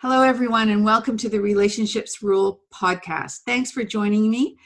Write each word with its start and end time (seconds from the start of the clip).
Hello, 0.00 0.22
everyone, 0.22 0.68
and 0.68 0.84
welcome 0.84 1.16
to 1.16 1.28
the 1.28 1.40
Relationships 1.40 2.22
Rule 2.22 2.60
podcast. 2.72 3.38
Thanks 3.44 3.72
for 3.72 3.82
joining 3.82 4.30
me. 4.30 4.56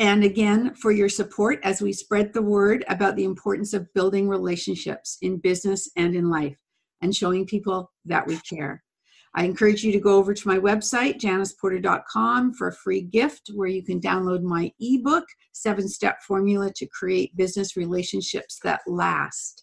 And 0.00 0.24
again, 0.24 0.74
for 0.74 0.90
your 0.90 1.08
support 1.08 1.60
as 1.62 1.80
we 1.80 1.92
spread 1.92 2.32
the 2.32 2.42
word 2.42 2.84
about 2.88 3.14
the 3.14 3.22
importance 3.22 3.74
of 3.74 3.94
building 3.94 4.28
relationships 4.28 5.18
in 5.22 5.38
business 5.38 5.88
and 5.96 6.16
in 6.16 6.28
life 6.28 6.58
and 7.00 7.14
showing 7.14 7.46
people 7.46 7.92
that 8.06 8.26
we 8.26 8.38
care. 8.38 8.82
I 9.36 9.44
encourage 9.44 9.84
you 9.84 9.92
to 9.92 10.00
go 10.00 10.16
over 10.16 10.34
to 10.34 10.48
my 10.48 10.58
website, 10.58 11.20
janiceporter.com, 11.20 12.54
for 12.54 12.66
a 12.66 12.74
free 12.74 13.02
gift 13.02 13.52
where 13.54 13.68
you 13.68 13.84
can 13.84 14.00
download 14.00 14.42
my 14.42 14.72
ebook, 14.80 15.26
Seven 15.52 15.88
Step 15.88 16.24
Formula 16.26 16.72
to 16.74 16.88
Create 16.88 17.36
Business 17.36 17.76
Relationships 17.76 18.58
That 18.64 18.80
Last. 18.88 19.62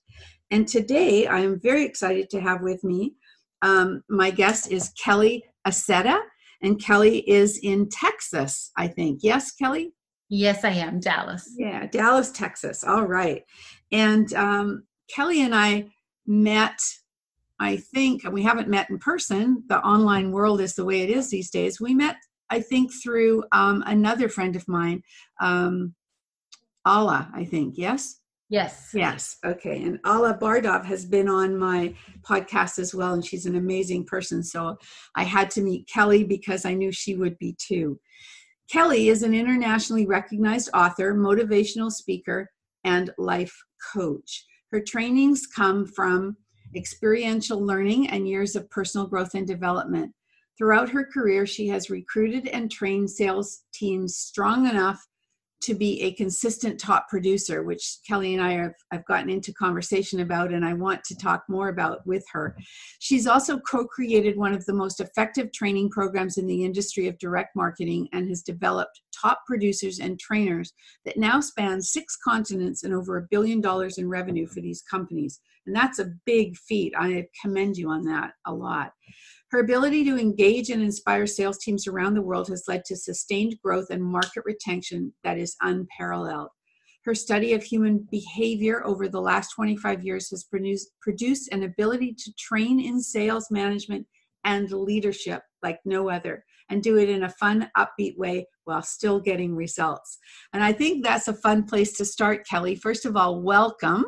And 0.50 0.66
today 0.66 1.28
I 1.28 1.40
am 1.42 1.59
very 1.59 1.84
excited 1.84 2.30
to 2.30 2.40
have 2.40 2.62
with 2.62 2.86
me 2.86 3.16
um, 3.62 4.04
my 4.10 4.32
guest 4.32 4.72
is 4.72 4.92
Kelly 5.02 5.44
Aceta, 5.68 6.20
and 6.62 6.82
Kelly 6.82 7.30
is 7.30 7.60
in 7.62 7.90
Texas, 7.90 8.72
I 8.78 8.88
think. 8.88 9.20
Yes, 9.24 9.52
Kelly? 9.54 9.94
Yes, 10.30 10.64
I 10.64 10.70
am. 10.70 11.00
Dallas. 11.00 11.50
Yeah, 11.58 11.88
Dallas, 11.88 12.32
Texas. 12.32 12.84
All 12.84 13.06
right. 13.06 13.44
And 13.92 14.32
um, 14.34 14.84
Kelly 15.14 15.42
and 15.42 15.56
I 15.56 15.88
met, 16.28 16.80
I 17.60 17.78
think, 17.78 18.24
and 18.24 18.34
we 18.34 18.44
haven't 18.44 18.68
met 18.68 18.90
in 18.90 19.00
person. 19.00 19.64
The 19.68 19.80
online 19.80 20.32
world 20.32 20.62
is 20.62 20.76
the 20.76 20.86
way 20.86 21.02
it 21.02 21.10
is 21.10 21.30
these 21.30 21.50
days. 21.50 21.82
We 21.82 21.96
met, 21.96 22.18
I 22.50 22.62
think, 22.62 22.92
through 23.04 23.44
um, 23.52 23.84
another 23.88 24.30
friend 24.30 24.56
of 24.56 24.68
mine, 24.68 25.02
um, 25.42 25.96
Alla, 26.86 27.30
I 27.34 27.46
think. 27.46 27.76
Yes? 27.78 28.19
Yes. 28.50 28.89
Yes. 28.95 29.38
Okay. 29.45 29.83
And 29.83 30.00
Alla 30.05 30.36
Bardov 30.36 30.83
has 30.86 31.05
been 31.05 31.30
on 31.30 31.55
my 31.55 31.94
podcast 32.22 32.80
as 32.80 32.95
well, 32.95 33.14
and 33.14 33.23
she's 33.23 33.45
an 33.45 33.56
amazing 33.56 34.06
person. 34.06 34.44
So 34.44 34.75
I 35.16 35.23
had 35.23 35.52
to 35.52 35.61
meet 35.61 35.88
Kelly 35.88 36.23
because 36.23 36.66
I 36.66 36.73
knew 36.73 36.91
she 36.91 37.16
would 37.16 37.38
be 37.38 37.56
too. 37.59 38.00
Kelly 38.72 39.09
is 39.09 39.22
an 39.22 39.36
internationally 39.36 40.08
recognized 40.08 40.69
author, 40.73 41.14
motivational 41.14 41.91
speaker, 41.91 42.50
and 42.83 43.11
life 43.19 43.56
coach. 43.94 44.45
Her 44.72 44.81
trainings 44.81 45.47
come 45.47 45.86
from 45.86 46.36
experiential 46.75 47.63
learning 47.63 48.09
and 48.09 48.28
years 48.28 48.56
of 48.56 48.69
personal 48.69 49.08
growth 49.08 49.34
and 49.36 49.47
development. 49.47 50.11
Throughout 50.58 50.89
her 50.89 51.06
career, 51.06 51.45
she 51.45 51.67
has 51.67 51.89
recruited 51.89 52.47
and 52.47 52.69
trained 52.72 53.09
sales 53.09 53.61
teams 53.73 54.17
strong 54.17 54.67
enough 54.67 55.03
to 55.62 55.74
be 55.74 56.02
a 56.02 56.14
consistent 56.14 56.80
top 56.80 57.10
producer, 57.10 57.64
which 57.64 57.98
Kelly 58.08 58.34
and 58.34 58.44
I 58.44 58.54
have, 58.54 58.74
I've 58.92 59.06
gotten 59.06 59.30
into 59.30 59.54
conversation 59.54 60.22
about, 60.22 60.54
and 60.54 60.66
I 60.66 60.74
want 60.74 61.04
to 61.06 61.16
talk 61.16 61.44
more 61.50 61.70
about 61.70 62.06
with 62.08 62.24
her. 62.32 62.56
She's 63.00 63.28
also 63.28 63.60
co 63.60 63.86
created 63.86 64.38
one 64.38 64.54
of 64.54 64.66
the 64.66 64.74
most 64.74 65.00
effective 65.00 65.52
training 65.52 65.90
programs 65.90 66.38
in 66.38 66.48
the 66.48 66.64
industry 66.64 67.08
of 67.08 67.18
direct 67.19 67.56
marketing 67.56 68.08
and 68.14 68.28
has 68.30 68.42
developed 68.42 69.02
top 69.22 69.42
producers 69.46 70.00
and 70.00 70.19
trainers 70.19 70.74
that 71.06 71.18
now 71.18 71.40
span 71.40 71.81
six 71.81 72.16
continents 72.16 72.84
and 72.84 72.94
over 72.94 73.18
a 73.18 73.28
billion 73.30 73.59
dollars 73.59 73.98
in 73.98 74.08
revenue 74.08 74.48
for 74.48 74.62
these 74.62 74.81
companies. 74.90 75.42
And 75.66 75.75
that's 75.75 76.00
a 76.00 76.14
big 76.25 76.56
feat. 76.58 76.94
I 76.98 77.28
commend 77.42 77.78
you 77.78 77.90
on 77.90 78.03
that 78.06 78.31
a 78.46 78.53
lot. 78.53 78.92
Her 79.52 79.60
ability 79.60 80.04
to 80.06 80.18
engage 80.18 80.70
and 80.70 80.82
inspire 80.82 81.26
sales 81.26 81.58
teams 81.58 81.88
around 81.88 82.14
the 82.14 82.22
world 82.22 82.50
has 82.50 82.66
led 82.68 82.86
to 82.86 82.96
sustained 82.96 83.56
growth 83.64 83.88
and 83.90 84.04
market 84.04 84.44
retention 84.46 85.14
that 85.24 85.40
is 85.40 85.56
unparalleled. 85.62 86.50
Her 87.06 87.16
study 87.16 87.54
of 87.54 87.64
human 87.64 88.08
behavior 88.12 88.86
over 88.86 89.08
the 89.08 89.22
last 89.22 89.50
25 89.56 90.04
years 90.04 90.30
has 90.30 90.44
produced, 90.44 90.90
produced 91.02 91.50
an 91.52 91.64
ability 91.64 92.14
to 92.14 92.34
train 92.38 92.80
in 92.80 93.02
sales 93.02 93.50
management 93.50 94.06
and 94.46 94.72
leadership 94.72 95.42
like 95.64 95.80
no 95.84 96.10
other 96.10 96.44
and 96.70 96.84
do 96.84 96.98
it 96.98 97.10
in 97.10 97.24
a 97.24 97.30
fun, 97.30 97.70
upbeat 97.76 98.18
way 98.18 98.46
while 98.66 98.84
still 98.84 99.20
getting 99.20 99.56
results. 99.56 100.20
And 100.54 100.64
I 100.64 100.72
think 100.72 101.04
that's 101.04 101.28
a 101.28 101.34
fun 101.34 101.64
place 101.64 101.94
to 101.94 102.06
start, 102.06 102.48
Kelly. 102.48 102.76
First 102.76 103.06
of 103.06 103.18
all, 103.18 103.42
welcome. 103.42 104.06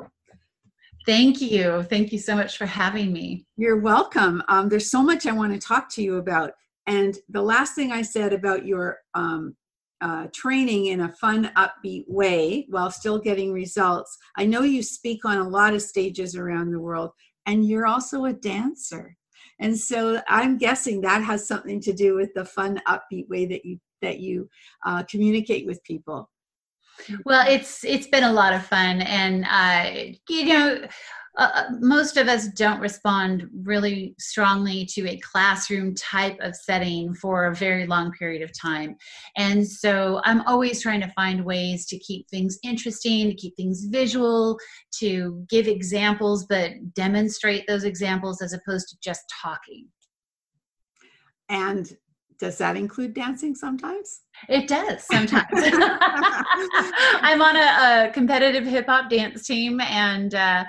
Thank 1.05 1.41
you. 1.41 1.83
Thank 1.83 2.11
you 2.11 2.19
so 2.19 2.35
much 2.35 2.57
for 2.57 2.65
having 2.65 3.11
me. 3.11 3.45
You're 3.57 3.79
welcome. 3.79 4.43
Um, 4.47 4.69
there's 4.69 4.91
so 4.91 5.01
much 5.01 5.25
I 5.25 5.31
want 5.31 5.53
to 5.53 5.59
talk 5.59 5.89
to 5.93 6.03
you 6.03 6.17
about. 6.17 6.51
And 6.87 7.17
the 7.29 7.41
last 7.41 7.73
thing 7.75 7.91
I 7.91 8.01
said 8.01 8.33
about 8.33 8.65
your 8.65 8.99
um, 9.13 9.55
uh, 10.01 10.27
training 10.33 10.87
in 10.87 11.01
a 11.01 11.13
fun, 11.13 11.51
upbeat 11.55 12.05
way 12.07 12.65
while 12.69 12.91
still 12.91 13.19
getting 13.19 13.51
results, 13.51 14.17
I 14.37 14.45
know 14.45 14.61
you 14.61 14.83
speak 14.83 15.25
on 15.25 15.37
a 15.37 15.47
lot 15.47 15.73
of 15.73 15.81
stages 15.81 16.35
around 16.35 16.71
the 16.71 16.79
world, 16.79 17.11
and 17.45 17.67
you're 17.67 17.87
also 17.87 18.25
a 18.25 18.33
dancer. 18.33 19.15
And 19.59 19.77
so 19.77 20.21
I'm 20.27 20.57
guessing 20.57 21.01
that 21.01 21.23
has 21.23 21.47
something 21.47 21.79
to 21.81 21.93
do 21.93 22.15
with 22.15 22.33
the 22.33 22.45
fun, 22.45 22.81
upbeat 22.87 23.27
way 23.29 23.45
that 23.45 23.63
you 23.63 23.79
that 24.01 24.19
you 24.19 24.49
uh, 24.83 25.03
communicate 25.03 25.67
with 25.67 25.83
people. 25.83 26.27
Well, 27.25 27.47
it's 27.47 27.83
it's 27.83 28.07
been 28.07 28.23
a 28.23 28.33
lot 28.33 28.53
of 28.53 28.65
fun, 28.65 29.01
and 29.01 29.45
uh, 29.49 30.13
you 30.29 30.45
know, 30.45 30.81
uh, 31.37 31.49
uh, 31.53 31.63
most 31.79 32.17
of 32.17 32.27
us 32.27 32.49
don't 32.49 32.79
respond 32.79 33.47
really 33.63 34.15
strongly 34.19 34.85
to 34.85 35.07
a 35.07 35.19
classroom 35.19 35.95
type 35.95 36.37
of 36.41 36.55
setting 36.55 37.13
for 37.13 37.45
a 37.45 37.55
very 37.55 37.87
long 37.87 38.11
period 38.11 38.41
of 38.41 38.51
time, 38.59 38.95
and 39.37 39.67
so 39.67 40.21
I'm 40.25 40.41
always 40.41 40.81
trying 40.81 41.01
to 41.01 41.11
find 41.13 41.45
ways 41.45 41.85
to 41.87 41.99
keep 41.99 42.29
things 42.29 42.59
interesting, 42.63 43.29
to 43.29 43.35
keep 43.35 43.55
things 43.55 43.85
visual, 43.85 44.57
to 44.99 45.45
give 45.49 45.67
examples, 45.67 46.45
but 46.45 46.71
demonstrate 46.93 47.65
those 47.67 47.83
examples 47.83 48.41
as 48.41 48.53
opposed 48.53 48.89
to 48.89 48.97
just 49.01 49.21
talking. 49.41 49.87
And 51.49 51.91
does 52.41 52.57
that 52.57 52.75
include 52.75 53.13
dancing 53.13 53.53
sometimes? 53.53 54.21
It 54.49 54.67
does 54.67 55.03
sometimes. 55.03 55.45
I'm 55.53 57.39
on 57.39 57.55
a, 57.55 58.07
a 58.09 58.11
competitive 58.11 58.65
hip 58.65 58.87
hop 58.87 59.11
dance 59.11 59.45
team, 59.45 59.79
and 59.79 60.33
uh, 60.33 60.65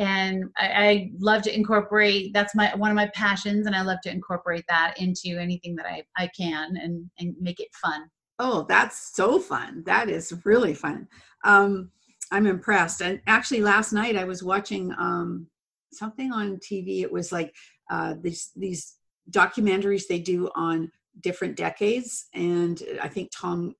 and 0.00 0.42
I, 0.58 0.66
I, 0.66 1.10
love 1.20 1.42
to 1.42 1.54
incorporate. 1.54 2.34
That's 2.34 2.56
my 2.56 2.74
one 2.74 2.90
of 2.90 2.96
my 2.96 3.08
passions, 3.14 3.68
and 3.68 3.76
I 3.76 3.82
love 3.82 3.98
to 4.02 4.10
incorporate 4.10 4.64
that 4.68 4.94
into 4.98 5.38
anything 5.38 5.76
that 5.76 5.86
I 5.86 6.02
I 6.18 6.28
can 6.36 6.76
and 6.76 7.08
and 7.20 7.36
make 7.40 7.60
it 7.60 7.68
fun. 7.80 8.10
Oh, 8.40 8.66
that's 8.68 9.14
so 9.14 9.38
fun! 9.38 9.84
That 9.86 10.10
is 10.10 10.34
really 10.44 10.74
fun. 10.74 11.06
Um, 11.44 11.92
I'm 12.32 12.48
impressed. 12.48 13.02
And 13.02 13.20
actually, 13.28 13.60
last 13.60 13.92
night 13.92 14.16
I 14.16 14.24
was 14.24 14.42
watching 14.42 14.92
um, 14.98 15.46
something 15.92 16.32
on 16.32 16.56
TV. 16.56 17.02
It 17.02 17.12
was 17.12 17.30
like 17.30 17.54
uh, 17.88 18.14
these 18.20 18.50
these 18.56 18.96
documentaries 19.30 20.08
they 20.08 20.18
do 20.18 20.50
on 20.56 20.90
different 21.20 21.56
decades. 21.56 22.26
And 22.34 22.82
I 23.02 23.08
think 23.08 23.30
Tom 23.34 23.74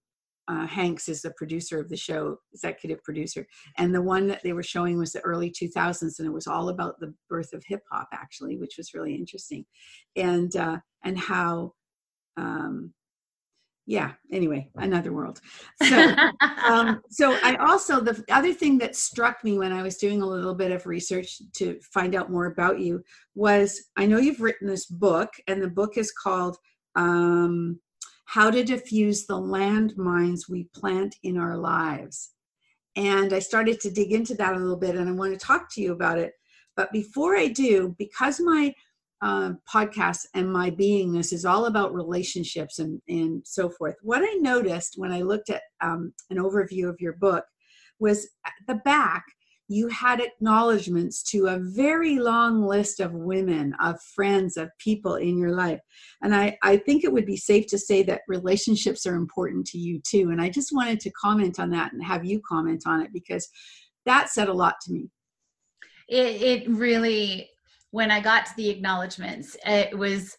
uh, 0.49 0.67
Hanks 0.67 1.09
is 1.09 1.23
the 1.23 1.33
producer 1.33 1.81
of 1.81 1.89
the 1.89 1.97
show, 1.97 2.37
executive 2.53 3.03
producer. 3.03 3.47
And 3.79 3.95
the 3.95 4.03
one 4.03 4.27
that 4.29 4.43
they 4.43 4.53
were 4.53 4.63
showing 4.63 4.99
was 4.99 5.13
the 5.13 5.21
early 5.21 5.51
2000s, 5.51 6.19
and 6.19 6.29
it 6.29 6.33
was 6.33 6.47
all 6.47 6.69
about 6.69 7.01
the 7.01 7.15
birth 7.29 7.53
of 7.53 7.65
hip 7.67 7.83
hop, 7.91 8.09
actually, 8.13 8.57
which 8.57 8.75
was 8.77 8.95
really 8.95 9.15
interesting, 9.15 9.65
and 10.17 10.55
uh, 10.57 10.79
and 11.05 11.19
how. 11.19 11.73
Um, 12.37 12.93
yeah 13.87 14.13
anyway 14.33 14.67
another 14.77 15.13
world 15.13 15.41
so 15.83 16.15
um, 16.67 17.03
so 17.11 17.39
i 17.43 17.55
also 17.57 18.01
the 18.01 18.25
other 18.31 18.53
thing 18.53 18.79
that 18.79 18.97
struck 18.97 19.45
me 19.45 19.59
when 19.59 19.73
i 19.73 19.83
was 19.83 19.99
doing 19.99 20.23
a 20.23 20.27
little 20.27 20.55
bit 20.55 20.73
of 20.73 20.87
research 20.87 21.41
to 21.53 21.79
find 21.93 22.15
out 22.15 22.31
more 22.31 22.47
about 22.47 22.81
you 22.81 23.03
was 23.35 23.91
i 23.97 24.07
know 24.07 24.17
you've 24.17 24.41
written 24.41 24.67
this 24.67 24.87
book 24.87 25.29
and 25.49 25.63
the 25.63 25.69
book 25.69 25.99
is 25.99 26.13
called 26.13 26.57
um, 26.97 27.81
how 28.27 28.51
to 28.51 28.65
diffuse 28.65 29.27
the 29.27 29.35
landmines 29.35 30.49
we 30.49 30.69
plant 30.75 31.17
in 31.23 31.39
our 31.39 31.57
lives. 31.57 32.33
And 32.97 33.33
I 33.33 33.39
started 33.41 33.81
to 33.81 33.91
dig 33.91 34.13
into 34.13 34.35
that 34.37 34.55
a 34.55 34.59
little 34.59 34.77
bit 34.77 34.97
and 34.97 35.09
I 35.09 35.13
want 35.13 35.33
to 35.33 35.47
talk 35.47 35.73
to 35.73 35.81
you 35.81 35.93
about 35.93 36.19
it. 36.19 36.33
But 36.77 36.93
before 36.93 37.37
I 37.37 37.49
do, 37.49 37.95
because 37.99 38.41
my 38.41 38.73
uh, 39.23 39.53
podcast 39.73 40.27
and 40.35 40.53
my 40.53 40.71
beingness 40.71 41.33
is 41.33 41.45
all 41.45 41.67
about 41.67 41.95
relationships 41.95 42.79
and, 42.79 43.01
and 43.09 43.43
so 43.45 43.71
forth, 43.71 43.97
what 44.03 44.23
I 44.23 44.35
noticed 44.41 44.95
when 44.97 45.13
I 45.13 45.23
looked 45.23 45.51
at 45.51 45.63
um, 45.81 46.13
an 46.31 46.39
overview 46.39 46.89
of 46.89 47.01
your 47.01 47.15
book 47.15 47.45
was 47.99 48.29
at 48.47 48.53
the 48.67 48.77
back, 48.77 49.25
you 49.69 49.89
had 49.89 50.21
acknowledgments 50.21 51.23
to 51.23 51.47
a 51.47 51.59
very 51.59 52.19
long 52.19 52.63
list 52.63 53.01
of 53.01 53.13
women, 53.13 53.75
of 53.83 54.01
friends, 54.15 54.57
of 54.57 54.71
people 54.79 55.15
in 55.15 55.39
your 55.39 55.53
life. 55.53 55.81
And 56.23 56.35
I, 56.35 56.57
I 56.63 56.77
think 56.77 57.03
it 57.03 57.13
would 57.13 57.25
be 57.25 57.37
safe 57.37 57.67
to 57.69 57.79
say 57.79 58.03
that 58.05 58.23
relationships 58.29 59.07
are 59.07 59.15
important 59.15 59.67
to 59.69 59.79
you 59.79 60.01
too. 60.01 60.31
And 60.31 60.41
I 60.41 60.51
just 60.51 60.75
wanted 60.75 61.01
to 61.01 61.11
comment 61.13 61.59
on 61.59 61.71
that 61.71 61.93
and 61.93 62.05
have 62.05 62.25
you 62.25 62.41
comment 62.47 62.83
on 62.87 63.01
it 63.01 63.13
because 63.13 63.49
that 64.05 64.29
said 64.29 64.49
a 64.49 64.53
lot 64.53 64.75
to 64.83 64.93
me. 64.93 65.09
It, 66.09 66.43
it 66.43 66.69
really, 66.69 67.49
when 67.91 68.11
I 68.11 68.21
got 68.21 68.45
to 68.47 68.53
the 68.57 68.69
acknowledgments, 68.69 69.57
it 69.65 69.97
was 69.97 70.37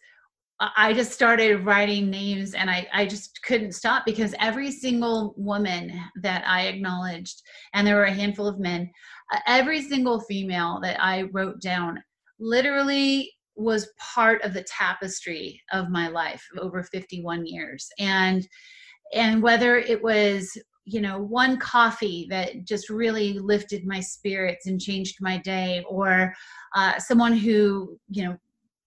I 0.58 0.94
just 0.94 1.12
started 1.12 1.66
writing 1.66 2.08
names 2.08 2.54
and 2.54 2.70
I, 2.70 2.86
I 2.92 3.04
just 3.04 3.42
couldn't 3.42 3.72
stop 3.72 4.06
because 4.06 4.34
every 4.40 4.70
single 4.70 5.34
woman 5.36 6.00
that 6.22 6.44
I 6.46 6.68
acknowledged, 6.68 7.42
and 7.74 7.86
there 7.86 7.96
were 7.96 8.04
a 8.04 8.12
handful 8.12 8.46
of 8.46 8.58
men, 8.58 8.90
every 9.46 9.82
single 9.82 10.20
female 10.20 10.78
that 10.82 11.02
I 11.02 11.22
wrote 11.32 11.60
down 11.60 12.02
literally 12.38 13.32
was 13.56 13.88
part 13.98 14.42
of 14.42 14.52
the 14.52 14.64
tapestry 14.64 15.60
of 15.72 15.88
my 15.88 16.08
life 16.08 16.44
over 16.58 16.82
51 16.82 17.46
years. 17.46 17.88
And 17.98 18.46
and 19.14 19.42
whether 19.42 19.76
it 19.76 20.02
was 20.02 20.56
you 20.84 21.00
know 21.00 21.18
one 21.18 21.58
coffee 21.58 22.26
that 22.30 22.64
just 22.64 22.88
really 22.88 23.38
lifted 23.38 23.86
my 23.86 24.00
spirits 24.00 24.66
and 24.66 24.80
changed 24.80 25.16
my 25.20 25.38
day 25.38 25.84
or 25.88 26.32
uh, 26.74 26.98
someone 26.98 27.32
who 27.32 27.98
you 28.08 28.24
know 28.24 28.36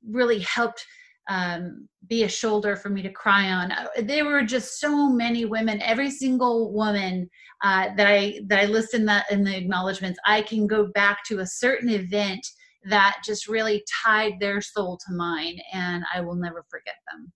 really 0.08 0.40
helped 0.40 0.86
um, 1.30 1.88
be 2.08 2.24
a 2.24 2.30
shoulder 2.30 2.76
for 2.76 2.90
me 2.90 3.02
to 3.04 3.12
cry 3.12 3.52
on. 3.52 3.72
Uh, 3.72 3.88
there 4.02 4.26
were 4.26 4.44
just 4.44 4.80
so 4.80 5.08
many 5.08 5.46
women. 5.46 5.82
Every 5.82 6.10
single 6.10 6.74
woman 6.74 7.30
uh, 7.64 7.90
that 7.96 8.08
I 8.08 8.42
that 8.48 8.60
I 8.60 8.66
list 8.66 8.94
in 8.94 9.06
the 9.06 9.24
in 9.32 9.44
the 9.44 9.56
acknowledgments, 9.56 10.20
I 10.26 10.42
can 10.42 10.68
go 10.68 10.88
back 10.94 11.24
to 11.26 11.40
a 11.40 11.46
certain 11.46 11.90
event 11.90 12.46
that 12.86 13.18
just 13.24 13.48
really 13.48 13.84
tied 14.04 14.34
their 14.40 14.60
soul 14.60 14.98
to 15.06 15.14
mine, 15.14 15.60
and 15.72 16.04
I 16.14 16.22
will 16.22 16.36
never 16.36 16.66
forget 16.70 16.96
them. 17.12 17.32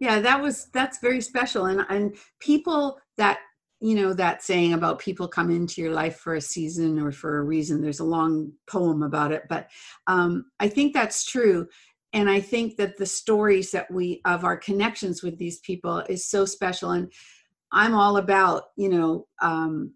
Yeah, 0.00 0.20
that 0.20 0.40
was 0.40 0.68
that's 0.72 0.98
very 1.00 1.20
special, 1.20 1.66
and 1.66 1.86
and 1.88 2.16
people 2.40 2.98
that 3.16 3.38
you 3.80 3.94
know 3.94 4.12
that 4.12 4.42
saying 4.42 4.72
about 4.72 4.98
people 4.98 5.28
come 5.28 5.50
into 5.50 5.80
your 5.80 5.92
life 5.92 6.16
for 6.16 6.34
a 6.34 6.40
season 6.40 6.98
or 6.98 7.12
for 7.12 7.38
a 7.38 7.44
reason 7.44 7.80
there's 7.80 8.00
a 8.00 8.04
long 8.04 8.52
poem 8.68 9.02
about 9.02 9.30
it 9.30 9.44
but 9.48 9.68
um, 10.06 10.44
i 10.58 10.68
think 10.68 10.92
that's 10.92 11.24
true 11.24 11.66
and 12.12 12.28
i 12.30 12.40
think 12.40 12.76
that 12.76 12.96
the 12.96 13.06
stories 13.06 13.70
that 13.70 13.90
we 13.90 14.20
of 14.24 14.44
our 14.44 14.56
connections 14.56 15.22
with 15.22 15.38
these 15.38 15.58
people 15.60 15.98
is 16.08 16.26
so 16.26 16.44
special. 16.44 16.90
And 16.90 17.12
i'm 17.72 17.94
all 17.94 18.16
about 18.16 18.64
you 18.76 18.88
know 18.88 19.26
um, 19.42 19.92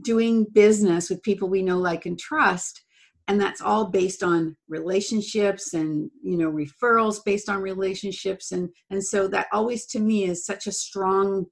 doing 0.00 0.46
business 0.52 1.10
with 1.10 1.22
people 1.22 1.48
we 1.48 1.62
know 1.62 1.78
like 1.78 2.06
and 2.06 2.18
trust. 2.18 2.82
And 3.26 3.40
that's 3.40 3.62
all 3.62 3.86
based 3.86 4.22
on 4.22 4.54
relationships 4.68 5.72
and 5.72 6.10
you 6.22 6.36
know 6.36 6.52
referrals 6.52 7.24
based 7.24 7.48
on 7.48 7.62
relationships. 7.62 8.52
And 8.52 8.68
and 8.90 9.02
so 9.02 9.28
that 9.28 9.46
always 9.52 9.86
to 9.86 10.00
me 10.00 10.24
is 10.24 10.44
such 10.44 10.66
a 10.66 10.72
strong 10.72 11.46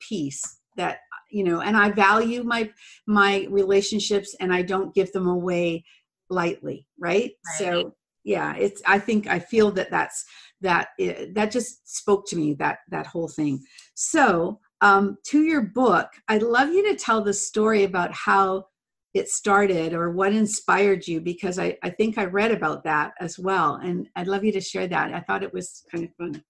piece 0.00 0.42
that 0.76 0.98
you 1.30 1.44
know 1.44 1.60
and 1.60 1.76
i 1.76 1.90
value 1.90 2.42
my 2.42 2.70
my 3.06 3.46
relationships 3.50 4.34
and 4.40 4.52
i 4.52 4.62
don't 4.62 4.94
give 4.94 5.10
them 5.12 5.26
away 5.26 5.84
lightly 6.30 6.86
right, 6.98 7.32
right. 7.46 7.58
so 7.58 7.94
yeah 8.24 8.54
it's 8.56 8.82
i 8.86 8.98
think 8.98 9.26
i 9.26 9.38
feel 9.38 9.70
that 9.70 9.90
that's 9.90 10.24
that 10.64 10.88
it, 10.98 11.34
that 11.34 11.52
just 11.52 11.96
spoke 11.96 12.26
to 12.26 12.36
me 12.36 12.54
that 12.54 12.78
that 12.88 13.06
whole 13.06 13.28
thing. 13.28 13.62
So 13.94 14.58
um, 14.80 15.16
to 15.26 15.42
your 15.42 15.62
book 15.62 16.08
i'd 16.28 16.42
love 16.42 16.70
you 16.70 16.82
to 16.90 16.96
tell 16.96 17.22
the 17.22 17.32
story 17.32 17.84
about 17.84 18.12
how 18.12 18.64
it 19.12 19.28
started 19.28 19.94
or 19.94 20.10
what 20.10 20.32
inspired 20.32 21.06
you 21.06 21.20
because 21.20 21.58
I, 21.58 21.78
I 21.84 21.90
think 21.90 22.18
i 22.18 22.24
read 22.24 22.50
about 22.50 22.82
that 22.82 23.12
as 23.20 23.38
well 23.38 23.76
and 23.76 24.08
i'd 24.16 24.26
love 24.26 24.44
you 24.44 24.52
to 24.52 24.60
share 24.60 24.88
that. 24.88 25.14
I 25.14 25.20
thought 25.20 25.44
it 25.44 25.54
was 25.54 25.84
kind 25.90 26.04
of 26.04 26.10
fun. 26.16 26.42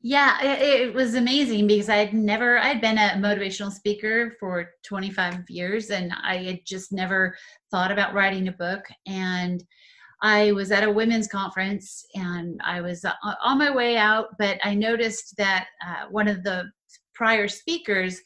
Yeah 0.00 0.40
it, 0.42 0.80
it 0.80 0.94
was 0.94 1.16
amazing 1.16 1.66
because 1.66 1.88
i 1.88 1.96
had 1.96 2.14
never 2.14 2.58
i'd 2.58 2.80
been 2.80 2.98
a 2.98 3.18
motivational 3.18 3.72
speaker 3.72 4.36
for 4.38 4.70
25 4.84 5.50
years 5.50 5.90
and 5.90 6.12
i 6.22 6.36
had 6.36 6.60
just 6.64 6.92
never 6.92 7.36
thought 7.70 7.90
about 7.90 8.14
writing 8.14 8.48
a 8.48 8.52
book 8.52 8.84
and 9.06 9.64
I 10.22 10.52
was 10.52 10.72
at 10.72 10.84
a 10.84 10.90
women's 10.90 11.28
conference 11.28 12.04
and 12.14 12.60
I 12.64 12.80
was 12.80 13.04
uh, 13.04 13.12
on 13.42 13.58
my 13.58 13.70
way 13.70 13.96
out, 13.96 14.28
but 14.38 14.58
I 14.64 14.74
noticed 14.74 15.34
that 15.36 15.66
uh, 15.86 16.06
one 16.10 16.28
of 16.28 16.42
the 16.42 16.70
prior 17.14 17.48
speakers, 17.48 18.20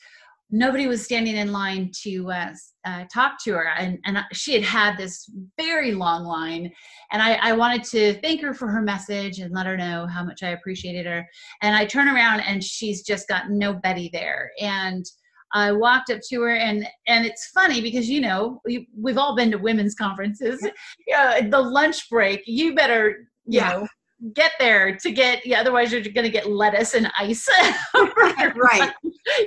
nobody 0.50 0.86
was 0.86 1.04
standing 1.04 1.36
in 1.36 1.52
line 1.52 1.90
to 2.02 2.30
uh, 2.30 2.52
uh, 2.84 3.04
talk 3.12 3.42
to 3.44 3.52
her. 3.52 3.68
And, 3.76 3.98
and 4.04 4.18
she 4.32 4.54
had 4.54 4.62
had 4.62 4.96
this 4.96 5.30
very 5.56 5.92
long 5.92 6.24
line. 6.24 6.70
And 7.12 7.22
I, 7.22 7.34
I 7.34 7.52
wanted 7.52 7.84
to 7.84 8.20
thank 8.20 8.40
her 8.42 8.54
for 8.54 8.68
her 8.68 8.82
message 8.82 9.38
and 9.38 9.52
let 9.52 9.66
her 9.66 9.76
know 9.76 10.06
how 10.06 10.24
much 10.24 10.42
I 10.42 10.50
appreciated 10.50 11.06
her. 11.06 11.26
And 11.62 11.74
I 11.74 11.84
turn 11.84 12.08
around 12.08 12.40
and 12.40 12.62
she's 12.62 13.02
just 13.02 13.28
got 13.28 13.50
nobody 13.50 14.10
there. 14.12 14.50
And 14.60 15.04
I 15.52 15.72
walked 15.72 16.10
up 16.10 16.20
to 16.28 16.42
her 16.42 16.54
and 16.54 16.86
and 17.06 17.26
it's 17.26 17.48
funny 17.48 17.80
because 17.80 18.08
you 18.08 18.20
know 18.20 18.60
we, 18.64 18.88
we've 18.96 19.18
all 19.18 19.34
been 19.34 19.50
to 19.50 19.58
women's 19.58 19.94
conferences. 19.94 20.64
Yeah, 21.06 21.46
the 21.50 21.60
lunch 21.60 22.08
break, 22.08 22.42
you 22.46 22.74
better 22.74 23.28
you 23.46 23.60
yeah. 23.60 23.70
know 23.70 23.86
get 24.34 24.52
there 24.58 24.96
to 24.96 25.10
get 25.10 25.44
yeah, 25.46 25.60
otherwise 25.60 25.92
you're 25.92 26.02
going 26.02 26.24
to 26.24 26.30
get 26.30 26.48
lettuce 26.48 26.94
and 26.94 27.10
ice. 27.18 27.46
right. 27.94 28.92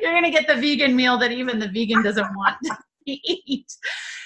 You're 0.01 0.11
going 0.11 0.23
to 0.23 0.31
get 0.31 0.47
the 0.47 0.55
vegan 0.55 0.95
meal 0.95 1.17
that 1.19 1.31
even 1.31 1.59
the 1.59 1.67
vegan 1.67 2.03
doesn't 2.03 2.27
want 2.35 2.55
to 2.65 2.75
eat. 3.05 3.71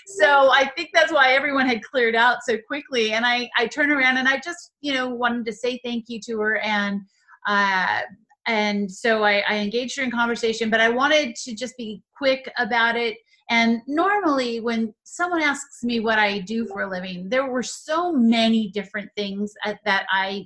So 0.07 0.51
I 0.51 0.71
think 0.75 0.91
that's 0.93 1.11
why 1.11 1.33
everyone 1.33 1.67
had 1.67 1.83
cleared 1.83 2.15
out 2.15 2.37
so 2.43 2.57
quickly 2.65 3.11
and 3.11 3.25
I 3.25 3.49
I 3.57 3.67
turned 3.67 3.91
around 3.91 4.17
and 4.17 4.27
I 4.27 4.39
just, 4.39 4.71
you 4.81 4.93
know, 4.93 5.09
wanted 5.09 5.45
to 5.47 5.53
say 5.53 5.79
thank 5.83 6.05
you 6.07 6.19
to 6.27 6.39
her 6.39 6.57
and 6.59 7.01
uh 7.45 8.01
and 8.47 8.91
so 8.91 9.23
I, 9.23 9.43
I 9.47 9.57
engaged 9.57 9.97
her 9.97 10.03
in 10.03 10.11
conversation 10.11 10.69
but 10.69 10.81
i 10.81 10.89
wanted 10.89 11.35
to 11.35 11.55
just 11.55 11.77
be 11.77 12.01
quick 12.15 12.49
about 12.57 12.95
it. 12.95 13.17
And 13.49 13.81
normally 13.87 14.59
when 14.59 14.93
someone 15.03 15.41
asks 15.41 15.83
me 15.83 15.99
what 15.99 16.19
i 16.19 16.39
do 16.39 16.65
for 16.65 16.81
a 16.81 16.89
living 16.89 17.29
there 17.29 17.49
were 17.49 17.63
so 17.63 18.11
many 18.11 18.69
different 18.69 19.09
things 19.15 19.53
that 19.85 20.05
i 20.11 20.45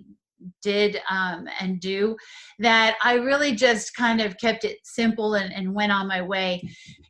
did 0.63 1.00
um, 1.09 1.48
and 1.59 1.80
do 1.80 2.15
that 2.59 2.98
i 3.03 3.13
really 3.13 3.56
just 3.56 3.95
kind 3.95 4.21
of 4.21 4.38
kept 4.38 4.63
it 4.63 4.77
simple 4.83 5.36
and, 5.36 5.53
and 5.53 5.74
went 5.74 5.92
on 5.92 6.07
my 6.07 6.21
way. 6.21 6.62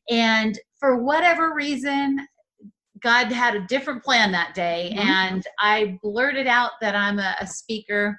And 0.10 0.60
for 0.80 1.04
whatever 1.04 1.54
reason 1.54 2.26
god 3.02 3.32
had 3.32 3.56
a 3.56 3.66
different 3.68 4.04
plan 4.04 4.32
that 4.32 4.54
day 4.54 4.94
mm-hmm. 4.96 5.08
and 5.08 5.44
i 5.60 5.98
blurted 6.04 6.48
out 6.48 6.72
that 6.82 6.96
i'm 6.96 7.20
a, 7.20 7.36
a 7.40 7.48
speaker 7.48 8.18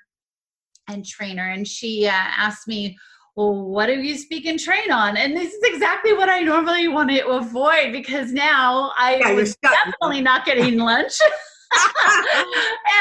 and 0.88 1.04
trainer 1.04 1.48
and 1.50 1.66
she 1.66 2.06
uh, 2.06 2.10
asked 2.12 2.68
me 2.68 2.96
well 3.36 3.54
what 3.54 3.86
do 3.86 3.94
you 3.94 4.16
speak 4.16 4.46
and 4.46 4.60
train 4.60 4.90
on? 4.90 5.16
And 5.16 5.36
this 5.36 5.52
is 5.52 5.62
exactly 5.62 6.12
what 6.12 6.28
i 6.28 6.40
normally 6.40 6.88
want 6.88 7.10
to 7.10 7.26
avoid 7.28 7.92
because 7.92 8.32
now 8.32 8.92
i 8.98 9.16
yeah, 9.16 9.32
was 9.32 9.56
definitely 9.56 10.20
not 10.20 10.44
getting 10.44 10.78
lunch. 10.78 11.14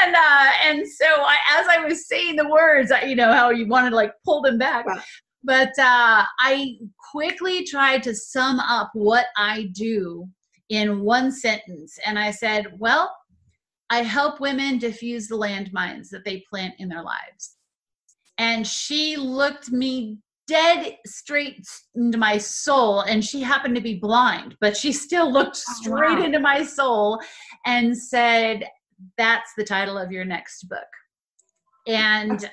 And 0.04 0.16
uh 0.16 0.50
and 0.64 0.88
so 0.88 1.04
I, 1.06 1.36
as 1.58 1.66
i 1.68 1.84
was 1.84 2.08
saying 2.08 2.36
the 2.36 2.48
words 2.48 2.90
I, 2.90 3.02
you 3.02 3.14
know 3.14 3.30
how 3.30 3.50
you 3.50 3.68
want 3.68 3.90
to 3.90 3.94
like 3.94 4.12
pull 4.24 4.40
them 4.40 4.56
back 4.56 4.86
yeah. 4.88 5.02
but 5.44 5.78
uh 5.78 6.24
i 6.40 6.76
quickly 7.10 7.66
tried 7.66 8.02
to 8.04 8.14
sum 8.14 8.60
up 8.60 8.90
what 8.94 9.26
i 9.36 9.68
do 9.74 10.26
in 10.70 11.02
one 11.02 11.30
sentence 11.30 11.98
and 12.06 12.18
i 12.18 12.30
said 12.30 12.66
well 12.78 13.14
I 13.90 13.98
help 14.02 14.40
women 14.40 14.78
diffuse 14.78 15.28
the 15.28 15.36
landmines 15.36 16.08
that 16.12 16.24
they 16.24 16.42
plant 16.48 16.72
in 16.78 16.88
their 16.88 17.02
lives 17.02 17.56
and 18.38 18.66
she 18.66 19.16
looked 19.16 19.70
me 19.70 20.18
dead 20.48 20.96
straight 21.06 21.64
into 21.94 22.18
my 22.18 22.36
soul 22.36 23.00
and 23.02 23.24
she 23.24 23.40
happened 23.40 23.74
to 23.74 23.80
be 23.80 23.98
blind 23.98 24.56
but 24.60 24.76
she 24.76 24.92
still 24.92 25.32
looked 25.32 25.62
oh, 25.68 25.74
straight 25.80 26.18
wow. 26.18 26.24
into 26.24 26.40
my 26.40 26.62
soul 26.62 27.20
and 27.64 27.96
said 27.96 28.64
that's 29.16 29.52
the 29.56 29.64
title 29.64 29.96
of 29.96 30.10
your 30.10 30.24
next 30.24 30.68
book 30.68 30.80
and 31.86 32.50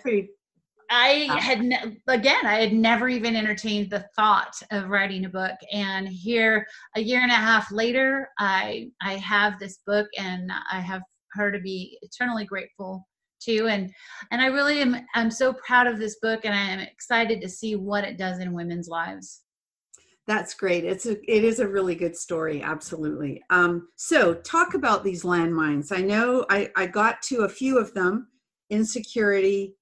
I 0.91 1.37
had 1.39 1.61
ne- 1.61 2.01
again, 2.07 2.45
I 2.45 2.59
had 2.61 2.73
never 2.73 3.07
even 3.09 3.35
entertained 3.35 3.91
the 3.91 4.05
thought 4.15 4.55
of 4.71 4.89
writing 4.89 5.25
a 5.25 5.29
book, 5.29 5.55
and 5.71 6.07
here 6.07 6.65
a 6.95 6.99
year 6.99 7.21
and 7.21 7.31
a 7.31 7.35
half 7.35 7.71
later, 7.71 8.29
I 8.39 8.89
I 9.01 9.17
have 9.17 9.59
this 9.59 9.79
book, 9.85 10.07
and 10.17 10.51
I 10.71 10.79
have 10.79 11.03
her 11.33 11.51
to 11.51 11.59
be 11.59 11.99
eternally 12.01 12.45
grateful 12.45 13.07
too 13.39 13.67
and 13.69 13.91
and 14.31 14.41
i 14.41 14.47
really 14.47 14.81
am 14.81 14.95
i'm 15.15 15.31
so 15.31 15.53
proud 15.53 15.87
of 15.87 15.97
this 15.97 16.17
book 16.21 16.41
and 16.43 16.53
i 16.53 16.61
am 16.61 16.79
excited 16.79 17.41
to 17.41 17.49
see 17.49 17.75
what 17.75 18.03
it 18.03 18.17
does 18.17 18.39
in 18.39 18.53
women's 18.53 18.87
lives. 18.87 19.41
That's 20.27 20.53
great. 20.53 20.85
It's 20.85 21.07
a 21.07 21.13
it 21.27 21.43
is 21.43 21.59
a 21.59 21.67
really 21.67 21.95
good 21.95 22.15
story 22.15 22.61
absolutely. 22.61 23.43
Um 23.49 23.87
so 23.95 24.35
talk 24.35 24.75
about 24.75 25.03
these 25.03 25.23
landmines. 25.23 25.91
I 25.91 26.01
know 26.01 26.45
i 26.51 26.69
i 26.75 26.85
got 26.85 27.23
to 27.23 27.41
a 27.41 27.49
few 27.49 27.79
of 27.79 27.95
them 27.95 28.27
insecurity 28.69 29.73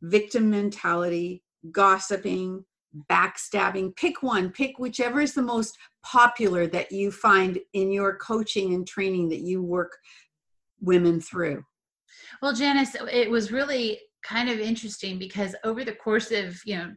victim 0.00 0.48
mentality 0.48 1.42
gossiping 1.70 2.64
backstabbing. 3.10 3.94
Pick 3.94 4.22
one 4.22 4.48
pick 4.50 4.78
whichever 4.78 5.20
is 5.20 5.34
the 5.34 5.42
most 5.42 5.76
popular 6.02 6.66
that 6.68 6.90
you 6.90 7.12
find 7.12 7.58
in 7.74 7.92
your 7.92 8.16
coaching 8.16 8.72
and 8.72 8.88
training 8.88 9.28
that 9.28 9.40
you 9.40 9.62
work 9.62 9.98
women 10.80 11.20
through? 11.20 11.62
Well, 12.42 12.52
Janice, 12.52 12.96
it 13.12 13.30
was 13.30 13.52
really 13.52 14.00
kind 14.22 14.48
of 14.48 14.58
interesting 14.58 15.18
because 15.18 15.54
over 15.64 15.84
the 15.84 15.94
course 15.94 16.30
of, 16.30 16.60
you 16.64 16.76
know, 16.76 16.92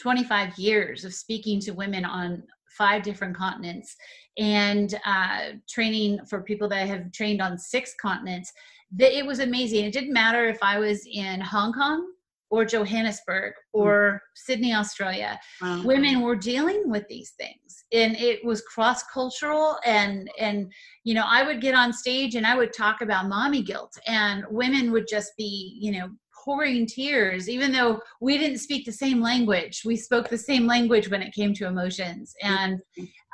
25 0.00 0.58
years 0.58 1.04
of 1.04 1.14
speaking 1.14 1.60
to 1.60 1.72
women 1.72 2.04
on 2.04 2.42
five 2.76 3.02
different 3.02 3.36
continents 3.36 3.94
and 4.38 4.98
uh, 5.04 5.50
training 5.68 6.18
for 6.28 6.42
people 6.42 6.68
that 6.68 6.88
have 6.88 7.12
trained 7.12 7.42
on 7.42 7.58
six 7.58 7.94
continents, 8.00 8.52
it 8.98 9.24
was 9.24 9.40
amazing. 9.40 9.84
It 9.84 9.92
didn't 9.92 10.12
matter 10.12 10.46
if 10.48 10.58
I 10.62 10.78
was 10.78 11.06
in 11.10 11.40
Hong 11.40 11.72
Kong 11.72 12.11
or 12.52 12.66
Johannesburg 12.66 13.54
hmm. 13.72 13.80
or 13.80 14.22
Sydney, 14.34 14.74
Australia. 14.74 15.40
Wow. 15.60 15.82
Women 15.84 16.20
were 16.20 16.36
dealing 16.36 16.90
with 16.90 17.08
these 17.08 17.30
things. 17.30 17.84
And 17.92 18.14
it 18.16 18.44
was 18.44 18.60
cross 18.62 19.02
cultural 19.04 19.78
and 19.84 20.30
and 20.38 20.70
you 21.02 21.14
know, 21.14 21.24
I 21.26 21.42
would 21.44 21.60
get 21.60 21.74
on 21.74 21.92
stage 21.92 22.34
and 22.34 22.46
I 22.46 22.54
would 22.54 22.72
talk 22.72 23.00
about 23.00 23.28
mommy 23.28 23.62
guilt 23.62 23.98
and 24.06 24.44
women 24.50 24.92
would 24.92 25.08
just 25.08 25.32
be, 25.36 25.78
you 25.80 25.92
know, 25.92 26.10
pouring 26.44 26.86
tears 26.86 27.48
even 27.48 27.70
though 27.70 28.00
we 28.20 28.36
didn't 28.36 28.58
speak 28.58 28.84
the 28.84 28.90
same 28.90 29.20
language 29.20 29.82
we 29.84 29.94
spoke 29.94 30.28
the 30.28 30.36
same 30.36 30.66
language 30.66 31.08
when 31.08 31.22
it 31.22 31.32
came 31.32 31.54
to 31.54 31.68
emotions 31.68 32.34
and 32.42 32.80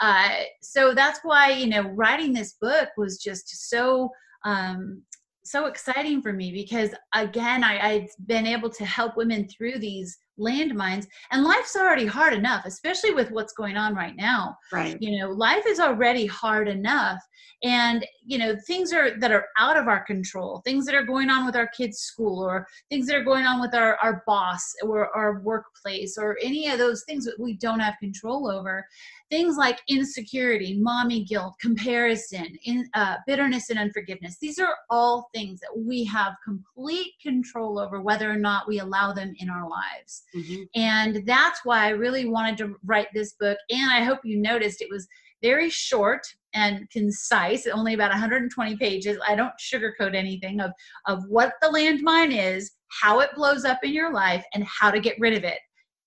uh, 0.02 0.28
so 0.60 0.92
that's 0.92 1.18
why 1.22 1.48
you 1.48 1.68
know 1.68 1.88
writing 1.94 2.34
this 2.34 2.58
book 2.60 2.90
was 2.98 3.16
just 3.16 3.70
so 3.70 4.10
um, 4.44 5.02
so 5.48 5.64
exciting 5.66 6.20
for 6.20 6.32
me 6.32 6.52
because 6.52 6.90
again 7.14 7.64
I, 7.64 7.78
i've 7.88 8.10
been 8.26 8.46
able 8.46 8.68
to 8.70 8.84
help 8.84 9.16
women 9.16 9.48
through 9.48 9.78
these 9.78 10.18
landmines 10.38 11.06
and 11.30 11.44
life's 11.44 11.76
already 11.76 12.06
hard 12.06 12.32
enough 12.32 12.64
especially 12.64 13.12
with 13.12 13.30
what's 13.30 13.52
going 13.52 13.76
on 13.76 13.94
right 13.94 14.16
now. 14.16 14.56
Right. 14.72 14.96
You 15.00 15.18
know 15.18 15.30
life 15.30 15.64
is 15.66 15.80
already 15.80 16.26
hard 16.26 16.68
enough 16.68 17.20
and 17.64 18.06
you 18.24 18.38
know 18.38 18.56
things 18.66 18.92
are 18.92 19.18
that 19.18 19.32
are 19.32 19.46
out 19.58 19.76
of 19.76 19.88
our 19.88 20.04
control 20.04 20.62
things 20.64 20.86
that 20.86 20.94
are 20.94 21.02
going 21.02 21.28
on 21.28 21.44
with 21.44 21.56
our 21.56 21.68
kids 21.68 21.98
school 21.98 22.42
or 22.42 22.66
things 22.88 23.06
that 23.06 23.16
are 23.16 23.24
going 23.24 23.46
on 23.46 23.60
with 23.60 23.74
our, 23.74 23.96
our 23.96 24.22
boss 24.26 24.74
or 24.84 25.14
our 25.16 25.40
workplace 25.40 26.16
or 26.16 26.36
any 26.42 26.68
of 26.68 26.78
those 26.78 27.02
things 27.04 27.24
that 27.24 27.38
we 27.38 27.54
don't 27.56 27.80
have 27.80 27.94
control 28.00 28.50
over. 28.50 28.86
Things 29.30 29.56
like 29.56 29.80
insecurity 29.88 30.78
mommy 30.78 31.24
guilt 31.24 31.54
comparison 31.60 32.46
in 32.64 32.88
uh, 32.94 33.16
bitterness 33.26 33.70
and 33.70 33.78
unforgiveness 33.78 34.38
these 34.40 34.58
are 34.58 34.74
all 34.90 35.28
things 35.34 35.60
that 35.60 35.76
we 35.76 36.04
have 36.04 36.32
complete 36.44 37.12
control 37.22 37.78
over 37.78 38.00
whether 38.00 38.30
or 38.30 38.36
not 38.36 38.66
we 38.66 38.78
allow 38.78 39.12
them 39.12 39.34
in 39.38 39.50
our 39.50 39.68
lives 39.68 40.22
mm-hmm. 40.34 40.62
and 40.74 41.22
that's 41.26 41.60
why 41.64 41.86
i 41.86 41.90
really 41.90 42.28
wanted 42.28 42.56
to 42.56 42.74
write 42.84 43.08
this 43.14 43.34
book 43.40 43.58
and 43.70 43.90
i 43.90 44.02
hope 44.02 44.18
you 44.24 44.40
noticed 44.40 44.80
it 44.80 44.88
was 44.90 45.06
very 45.42 45.70
short 45.70 46.22
and 46.54 46.88
concise, 46.90 47.66
only 47.66 47.94
about 47.94 48.10
120 48.10 48.76
pages. 48.76 49.18
I 49.26 49.34
don't 49.34 49.52
sugarcoat 49.60 50.14
anything 50.14 50.60
of, 50.60 50.72
of 51.06 51.22
what 51.28 51.52
the 51.60 51.68
landmine 51.68 52.36
is, 52.36 52.72
how 52.88 53.20
it 53.20 53.30
blows 53.34 53.64
up 53.64 53.78
in 53.82 53.92
your 53.92 54.12
life, 54.12 54.44
and 54.54 54.64
how 54.64 54.90
to 54.90 55.00
get 55.00 55.16
rid 55.18 55.34
of 55.34 55.44
it 55.44 55.58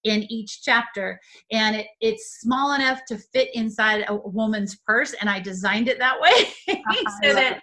in 0.04 0.24
each 0.32 0.62
chapter. 0.64 1.20
And 1.52 1.76
it, 1.76 1.88
it's 2.02 2.40
small 2.42 2.74
enough 2.74 3.02
to 3.08 3.18
fit 3.18 3.50
inside 3.54 4.06
a 4.08 4.16
woman's 4.16 4.78
purse, 4.86 5.14
and 5.14 5.30
I 5.30 5.40
designed 5.40 5.88
it 5.88 6.00
that 6.00 6.20
way 6.20 6.50
so 7.24 7.34
that. 7.34 7.62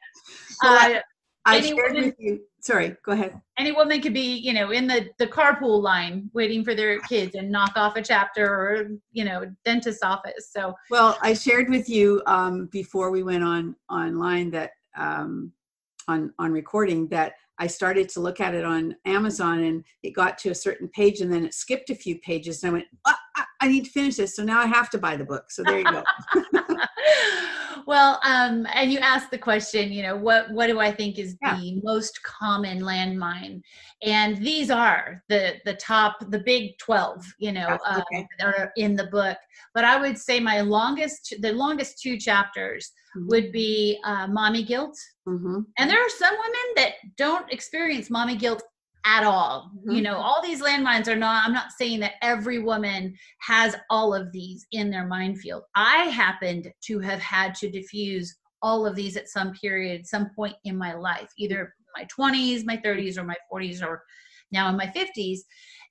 Uh, 0.65 1.01
I 1.49 1.61
shared 1.61 1.95
with 1.95 2.15
you. 2.19 2.41
Sorry, 2.61 2.97
go 3.05 3.13
ahead. 3.13 3.41
Any 3.57 3.73
woman 3.73 4.01
could 4.01 4.15
be, 4.15 4.37
you 4.37 4.53
know, 4.53 4.71
in 4.71 4.87
the 4.87 5.09
the 5.19 5.27
carpool 5.27 5.83
line 5.83 6.31
waiting 6.33 6.65
for 6.65 6.75
their 6.75 6.99
kids 7.01 7.35
and 7.35 7.51
knock 7.51 7.73
off 7.77 7.97
a 7.97 8.03
chapter 8.03 8.47
or 8.47 8.91
you 9.13 9.25
know 9.25 9.45
dentist's 9.65 10.03
office. 10.03 10.51
So 10.53 10.75
well, 10.91 11.19
I 11.23 11.35
shared 11.35 11.69
with 11.69 11.89
you 11.89 12.23
um, 12.27 12.67
before 12.67 13.11
we 13.11 13.23
went 13.23 13.45
on 13.45 13.77
online 13.91 14.51
that 14.51 14.73
um, 14.97 15.53
on 16.09 16.33
on 16.39 16.53
recording 16.53 17.09
that 17.09 17.35
I 17.59 17.67
started 17.67 18.09
to 18.11 18.21
look 18.21 18.41
at 18.41 18.55
it 18.55 18.65
on 18.65 18.95
Amazon 19.05 19.65
and 19.65 19.85
it 20.03 20.11
got 20.11 20.39
to 20.39 20.51
a 20.51 20.55
certain 20.55 20.89
page 20.89 21.21
and 21.21 21.33
then 21.33 21.45
it 21.45 21.55
skipped 21.55 21.91
a 21.91 21.95
few 21.95 22.19
pages 22.21 22.63
and 22.63 22.71
I 22.71 22.73
went, 22.75 22.87
oh, 23.07 23.15
I 23.61 23.69
need 23.69 23.85
to 23.85 23.91
finish 23.91 24.17
this, 24.17 24.37
so 24.37 24.45
now 24.45 24.61
I 24.61 24.67
have 24.67 24.91
to 24.91 24.99
buy 24.99 25.17
the 25.17 25.25
book. 25.25 25.51
So 25.51 25.65
there 25.65 25.79
you 25.79 25.85
go. 25.85 26.03
well, 27.89 28.21
um, 28.23 28.67
and 28.75 28.93
you 28.93 28.99
asked 28.99 29.31
the 29.31 29.39
question, 29.39 29.91
you 29.91 30.03
know, 30.03 30.15
what 30.15 30.51
what 30.51 30.67
do 30.67 30.79
I 30.79 30.93
think 30.93 31.19
is 31.19 31.39
yeah. 31.41 31.57
the 31.57 31.81
most 31.83 32.23
common 32.23 32.81
landmine? 32.81 33.63
And 34.03 34.37
these 34.45 34.71
are 34.71 35.25
the 35.31 35.55
the 35.65 35.73
top, 35.73 36.19
the 36.29 36.41
big 36.41 36.77
twelve, 36.77 37.25
you 37.39 37.51
know, 37.51 37.79
um, 37.87 38.03
okay. 38.03 38.29
that 38.39 38.47
are 38.47 38.73
in 38.77 38.95
the 38.95 39.07
book. 39.07 39.39
But 39.73 39.85
I 39.85 39.99
would 39.99 40.19
say 40.19 40.39
my 40.39 40.61
longest, 40.61 41.33
the 41.41 41.53
longest 41.55 42.03
two 42.03 42.19
chapters 42.19 42.93
mm-hmm. 43.17 43.27
would 43.29 43.53
be 43.53 43.99
uh, 44.05 44.27
mommy 44.27 44.65
guilt. 44.65 44.99
Mm-hmm. 45.27 45.61
And 45.79 45.91
there 45.91 46.05
are 46.05 46.11
some 46.11 46.35
women 46.35 46.67
that 46.77 46.93
don't 47.17 47.51
experience 47.51 48.11
mommy 48.11 48.37
guilt 48.37 48.63
at 49.05 49.25
all. 49.25 49.71
Mm-hmm. 49.79 49.91
You 49.93 50.03
know, 50.03 50.17
all 50.17 50.43
these 50.43 50.63
landmines 50.63 51.09
are 51.09 51.17
not, 51.17 51.47
I'm 51.47 51.53
not 51.53 51.73
saying 51.77 52.01
that 52.01 52.15
every 52.23 52.59
woman 52.59 53.15
has 53.41 53.77
all 53.91 54.15
of 54.15 54.33
these 54.33 54.67
in 54.73 54.91
their 54.91 55.07
minefield. 55.07 55.65
I 55.75 56.05
happened 56.05 56.71
to 56.87 56.99
have 57.01 57.21
had 57.21 57.55
to 57.57 57.71
diffuse 57.71 58.37
all 58.63 58.87
of 58.87 58.97
these 58.97 59.17
at 59.17 59.29
some 59.29 59.53
period, 59.53 60.07
some 60.07 60.31
point 60.35 60.57
in 60.65 60.77
my 60.77 60.95
life, 60.95 61.31
either 61.39 61.75
my 61.97 62.07
20s, 62.19 62.65
my 62.65 62.77
30s, 62.77 63.19
or 63.19 63.25
my 63.25 63.37
40s, 63.53 63.83
or 63.83 64.03
now 64.51 64.69
in 64.69 64.77
my 64.77 64.87
50s. 64.87 65.39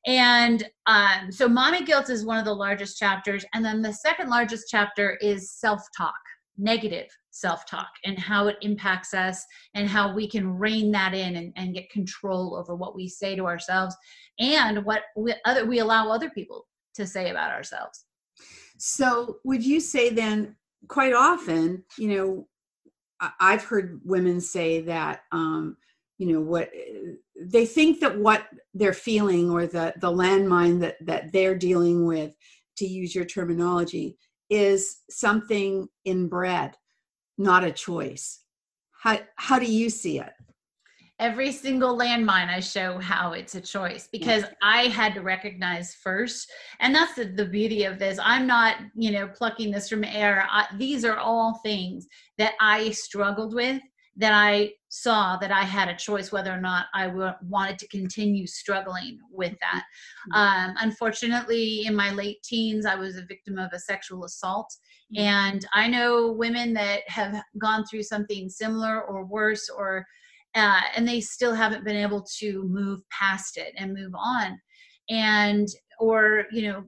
And 0.06 0.68
um, 0.86 1.32
so, 1.32 1.48
mommy 1.50 1.84
guilt 1.84 2.10
is 2.10 2.26
one 2.26 2.38
of 2.38 2.46
the 2.46 2.54
largest 2.54 2.98
chapters. 2.98 3.44
And 3.54 3.64
then 3.64 3.82
the 3.82 3.94
second 3.94 4.30
largest 4.30 4.66
chapter 4.70 5.18
is 5.22 5.52
self 5.52 5.82
talk, 5.98 6.14
negative 6.58 7.08
self 7.40 7.66
talk 7.66 7.90
and 8.04 8.18
how 8.18 8.48
it 8.48 8.58
impacts 8.62 9.14
us 9.14 9.46
and 9.74 9.88
how 9.88 10.14
we 10.14 10.28
can 10.28 10.58
rein 10.58 10.92
that 10.92 11.14
in 11.14 11.36
and, 11.36 11.54
and 11.56 11.74
get 11.74 11.90
control 11.90 12.56
over 12.56 12.76
what 12.76 12.96
we 12.96 13.08
say 13.08 13.36
to 13.36 13.46
ourselves 13.46 13.96
and 14.40 14.84
what 14.84 15.04
we, 15.16 15.34
other 15.46 15.66
we 15.66 15.80
allow 15.80 16.10
other 16.10 16.30
people 16.30 16.68
to 16.96 17.06
say 17.06 17.30
about 17.30 17.52
ourselves. 17.52 18.06
So, 18.78 19.38
would 19.44 19.66
you 19.66 19.80
say 19.80 20.10
then, 20.10 20.56
quite 20.88 21.14
often, 21.14 21.84
you 21.98 22.10
know, 22.10 22.48
I've 23.40 23.64
heard 23.64 24.00
women 24.04 24.40
say 24.40 24.82
that, 24.82 25.22
um, 25.32 25.78
you 26.20 26.32
know, 26.34 26.42
what 26.42 26.72
they 27.40 27.66
think 27.66 28.00
that 28.00 28.18
what 28.18 28.48
they're 28.74 28.94
feeling 28.94 29.50
or 29.50 29.66
the 29.66 29.94
the 29.98 30.12
landmine 30.12 30.80
that 30.82 30.98
that 31.02 31.32
they're 31.32 31.58
dealing 31.58 32.06
with, 32.06 32.36
to 32.78 32.86
use 32.86 33.16
your 33.16 33.26
terminology, 33.26 34.18
is 34.50 34.98
something 35.10 35.88
inbred 36.06 36.76
not 37.38 37.64
a 37.64 37.72
choice. 37.72 38.40
How, 39.02 39.20
how 39.36 39.60
do 39.60 39.66
you 39.66 39.90
see 39.90 40.20
it? 40.20 40.32
Every 41.20 41.52
single 41.52 41.98
landmine, 41.98 42.48
I 42.50 42.60
show 42.60 43.00
how 43.00 43.32
it's 43.32 43.56
a 43.56 43.62
choice 43.62 44.08
because 44.12 44.44
yeah. 44.44 44.54
I 44.62 44.84
had 44.84 45.16
to 45.16 45.22
recognize 45.22 45.96
first. 45.96 46.48
And 46.80 46.94
that's 46.94 47.16
the, 47.16 47.26
the 47.26 47.46
beauty 47.46 47.86
of 47.86 47.98
this. 47.98 48.20
I'm 48.22 48.46
not, 48.46 48.76
you 48.96 49.12
know, 49.12 49.28
plucking 49.28 49.72
this 49.72 49.90
from 49.90 50.04
air. 50.04 50.48
I, 50.50 50.68
these 50.78 51.04
are 51.04 51.18
all 51.18 51.60
things 51.64 52.08
that 52.38 52.54
I 52.62 52.92
struggled 52.92 53.56
with 53.56 53.82
that 54.18 54.34
I 54.34 54.72
saw 54.90 55.38
that 55.38 55.52
I 55.52 55.64
had 55.64 55.90
a 55.90 55.96
choice 55.96 56.32
whether 56.32 56.52
or 56.52 56.60
not 56.60 56.88
I 56.94 57.08
w- 57.08 57.32
wanted 57.44 57.78
to 57.80 57.88
continue 57.88 58.48
struggling 58.48 59.20
with 59.32 59.54
that. 59.62 59.84
Mm-hmm. 60.34 60.70
Um, 60.70 60.76
unfortunately, 60.82 61.86
in 61.86 61.96
my 61.96 62.12
late 62.12 62.42
teens, 62.44 62.86
I 62.86 62.96
was 62.96 63.16
a 63.16 63.26
victim 63.26 63.60
of 63.60 63.72
a 63.74 63.80
sexual 63.80 64.26
assault. 64.26 64.74
Mm-hmm. 65.16 65.24
And 65.24 65.68
I 65.74 65.88
know 65.88 66.32
women 66.32 66.74
that 66.74 67.02
have 67.08 67.42
gone 67.60 67.86
through 67.86 68.04
something 68.04 68.50
similar 68.50 69.02
or 69.04 69.26
worse, 69.26 69.70
or 69.70 70.06
uh, 70.56 70.82
and 70.96 71.08
they 71.08 71.22
still 71.22 71.54
haven't 71.54 71.86
been 71.86 71.96
able 71.96 72.26
to 72.40 72.64
move 72.64 73.02
past 73.10 73.58
it 73.58 73.74
and 73.78 73.94
move 73.94 74.14
on. 74.16 74.60
And 75.10 75.68
or 76.00 76.46
you 76.52 76.64
know 76.64 76.84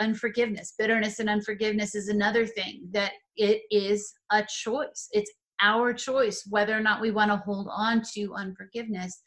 unforgiveness 0.00 0.74
bitterness 0.78 1.18
and 1.18 1.28
unforgiveness 1.28 1.94
is 1.94 2.08
another 2.08 2.46
thing 2.46 2.88
that 2.90 3.12
it 3.36 3.62
is 3.70 4.12
a 4.32 4.44
choice 4.48 5.08
it's 5.12 5.30
our 5.60 5.92
choice 5.92 6.46
whether 6.48 6.76
or 6.76 6.80
not 6.80 7.00
we 7.00 7.10
want 7.10 7.30
to 7.30 7.36
hold 7.38 7.68
on 7.70 8.02
to 8.14 8.34
unforgiveness. 8.34 9.22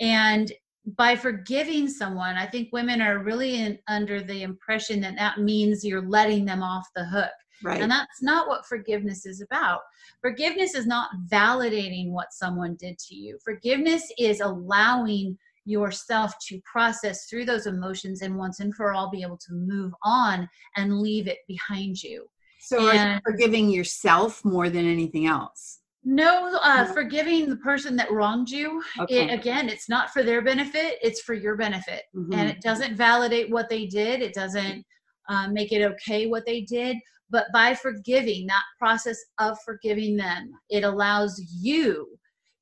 And 0.00 0.52
by 0.96 1.14
forgiving 1.16 1.88
someone, 1.88 2.36
I 2.36 2.46
think 2.46 2.70
women 2.72 3.02
are 3.02 3.22
really 3.22 3.56
in, 3.60 3.78
under 3.88 4.22
the 4.22 4.42
impression 4.42 5.00
that 5.00 5.16
that 5.16 5.38
means 5.38 5.84
you're 5.84 6.08
letting 6.08 6.44
them 6.44 6.62
off 6.62 6.86
the 6.94 7.04
hook. 7.04 7.30
Right. 7.62 7.80
And 7.80 7.90
that's 7.90 8.22
not 8.22 8.48
what 8.48 8.66
forgiveness 8.66 9.26
is 9.26 9.40
about. 9.40 9.80
Forgiveness 10.20 10.74
is 10.74 10.86
not 10.86 11.10
validating 11.30 12.10
what 12.10 12.32
someone 12.32 12.76
did 12.76 12.98
to 12.98 13.14
you. 13.14 13.38
Forgiveness 13.44 14.10
is 14.18 14.40
allowing 14.40 15.36
yourself 15.66 16.32
to 16.48 16.60
process 16.64 17.26
through 17.26 17.44
those 17.44 17.66
emotions 17.66 18.22
and 18.22 18.36
once 18.36 18.60
and 18.60 18.74
for 18.74 18.92
all 18.92 19.10
be 19.10 19.22
able 19.22 19.36
to 19.36 19.52
move 19.52 19.92
on 20.02 20.48
and 20.76 21.00
leave 21.00 21.28
it 21.28 21.38
behind 21.46 22.02
you. 22.02 22.26
So 22.60 22.90
and, 22.90 23.20
forgiving 23.24 23.70
yourself 23.70 24.44
more 24.44 24.68
than 24.68 24.86
anything 24.86 25.26
else? 25.26 25.80
No, 26.04 26.58
uh, 26.62 26.84
no. 26.84 26.92
forgiving 26.92 27.48
the 27.48 27.56
person 27.56 27.96
that 27.96 28.10
wronged 28.10 28.50
you. 28.50 28.82
Okay. 29.00 29.24
It, 29.28 29.32
again, 29.32 29.68
it's 29.68 29.88
not 29.88 30.10
for 30.10 30.22
their 30.22 30.42
benefit; 30.42 30.98
it's 31.02 31.20
for 31.20 31.34
your 31.34 31.56
benefit, 31.56 32.04
mm-hmm. 32.14 32.32
and 32.32 32.48
it 32.48 32.60
doesn't 32.62 32.96
validate 32.96 33.50
what 33.50 33.68
they 33.68 33.86
did. 33.86 34.22
It 34.22 34.32
doesn't 34.32 34.84
uh, 35.28 35.48
make 35.48 35.72
it 35.72 35.82
okay 35.82 36.26
what 36.26 36.46
they 36.46 36.62
did, 36.62 36.96
but 37.30 37.46
by 37.52 37.74
forgiving 37.74 38.46
that 38.46 38.62
process 38.78 39.18
of 39.38 39.58
forgiving 39.64 40.16
them 40.16 40.50
it 40.68 40.84
allows 40.84 41.40
you 41.60 42.06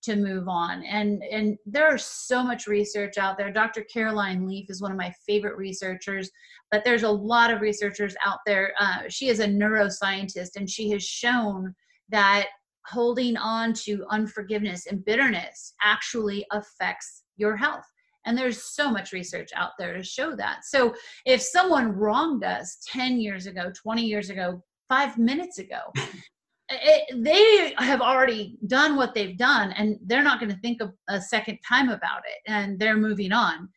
to 0.00 0.14
move 0.14 0.48
on. 0.48 0.84
And 0.84 1.22
and 1.25 1.56
there's 1.66 2.04
so 2.04 2.42
much 2.42 2.66
research 2.66 3.18
out 3.18 3.37
there. 3.37 3.52
Dr 3.52 3.84
caroline 3.92 4.46
leaf 4.46 4.70
is 4.70 4.80
one 4.80 4.92
of 4.92 4.96
my 4.96 5.12
favorite 5.26 5.56
researchers 5.56 6.30
but 6.70 6.84
there's 6.84 7.02
a 7.02 7.10
lot 7.10 7.50
of 7.50 7.60
researchers 7.60 8.14
out 8.25 8.38
there. 8.46 8.75
Uh, 8.78 9.02
she 9.08 9.28
is 9.28 9.40
a 9.40 9.46
neuroscientist 9.46 10.50
and 10.56 10.68
she 10.68 10.90
has 10.90 11.02
shown 11.02 11.75
that 12.10 12.46
holding 12.87 13.37
on 13.37 13.72
to 13.72 14.04
unforgiveness 14.10 14.87
and 14.87 15.04
bitterness 15.04 15.75
actually 15.82 16.44
affects 16.52 17.25
your 17.37 17.56
health 17.56 17.84
and 18.28 18.37
there's 18.37 18.62
so 18.62 18.90
much 18.90 19.12
research 19.12 19.49
out 19.56 19.70
there 19.78 19.97
to 19.97 20.02
show 20.04 20.37
that. 20.37 20.64
So 20.64 20.94
if 21.25 21.40
someone 21.40 21.92
wronged 21.92 22.44
us 22.44 22.78
10 22.87 23.20
years 23.20 23.47
ago 23.47 23.73
20 23.75 24.04
years 24.04 24.28
ago 24.28 24.62
five 24.88 25.16
minutes 25.16 25.58
ago 25.58 25.78
it, 26.68 27.25
they 27.25 27.75
have 27.82 28.02
already 28.02 28.58
done 28.66 28.97
what 28.97 29.14
they've 29.14 29.38
done 29.38 29.73
and 29.73 29.97
they're 30.04 30.23
not 30.23 30.40
going 30.40 30.52
to 30.52 30.61
think 30.61 30.82
of 30.82 30.92
a 31.08 31.20
second 31.20 31.58
time 31.66 31.88
about 31.88 32.20
it 32.26 32.50
and 32.50 32.78
they're 32.78 32.99
moving 32.99 33.32
on. 33.32 33.68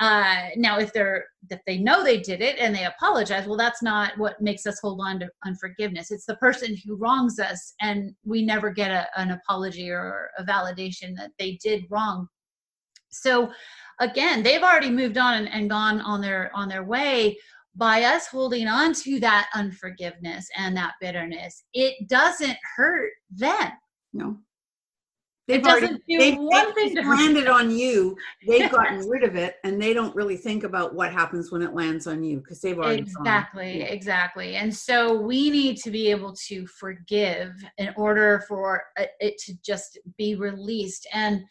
Uh, 0.00 0.48
now 0.56 0.78
if 0.78 0.94
they're 0.94 1.26
if 1.50 1.60
they 1.66 1.76
know 1.76 2.02
they 2.02 2.18
did 2.18 2.40
it 2.40 2.58
and 2.58 2.74
they 2.74 2.84
apologize 2.84 3.46
well 3.46 3.58
that's 3.58 3.82
not 3.82 4.16
what 4.16 4.40
makes 4.40 4.64
us 4.64 4.80
hold 4.80 4.98
on 5.04 5.20
to 5.20 5.28
unforgiveness. 5.44 6.10
It's 6.10 6.24
the 6.24 6.36
person 6.36 6.74
who 6.86 6.96
wrongs 6.96 7.38
us 7.38 7.74
and 7.82 8.14
we 8.24 8.42
never 8.42 8.70
get 8.70 8.90
a, 8.90 9.06
an 9.20 9.32
apology 9.32 9.90
or 9.90 10.30
a 10.38 10.44
validation 10.44 11.14
that 11.16 11.32
they 11.38 11.58
did 11.62 11.84
wrong 11.90 12.28
so 13.10 13.50
again 14.00 14.42
they've 14.42 14.62
already 14.62 14.90
moved 14.90 15.18
on 15.18 15.34
and, 15.34 15.48
and 15.48 15.70
gone 15.70 16.00
on 16.00 16.20
their 16.20 16.50
on 16.54 16.68
their 16.68 16.84
way 16.84 17.36
by 17.76 18.02
us 18.02 18.26
holding 18.26 18.66
on 18.66 18.92
to 18.92 19.20
that 19.20 19.48
unforgiveness 19.54 20.48
and 20.56 20.76
that 20.76 20.94
bitterness, 21.00 21.64
it 21.72 22.08
doesn't 22.08 22.56
hurt 22.76 23.12
them. 23.30 23.70
No. 24.12 24.38
They've 25.46 25.58
it 25.58 25.64
doesn't 25.64 25.88
already, 25.88 26.02
do 26.08 26.18
they've, 26.18 26.38
one 26.38 26.74
thing 26.74 26.94
to 26.94 27.02
landed 27.02 27.48
on 27.48 27.70
you. 27.70 28.16
They've 28.46 28.70
gotten 28.70 29.08
rid 29.08 29.24
of 29.24 29.34
it, 29.34 29.56
and 29.64 29.82
they 29.82 29.92
don't 29.92 30.14
really 30.14 30.36
think 30.36 30.62
about 30.62 30.94
what 30.94 31.12
happens 31.12 31.50
when 31.50 31.60
it 31.60 31.74
lands 31.74 32.06
on 32.06 32.22
you 32.22 32.38
because 32.38 32.60
they've 32.60 32.78
already 32.78 33.02
exactly, 33.02 33.82
exactly. 33.82 34.54
And 34.56 34.72
so 34.72 35.20
we 35.20 35.50
need 35.50 35.76
to 35.78 35.90
be 35.90 36.08
able 36.08 36.36
to 36.46 36.66
forgive 36.68 37.52
in 37.78 37.92
order 37.96 38.44
for 38.46 38.84
uh, 38.96 39.06
it 39.18 39.38
to 39.38 39.54
just 39.64 39.98
be 40.16 40.36
released. 40.36 41.08
And 41.12 41.42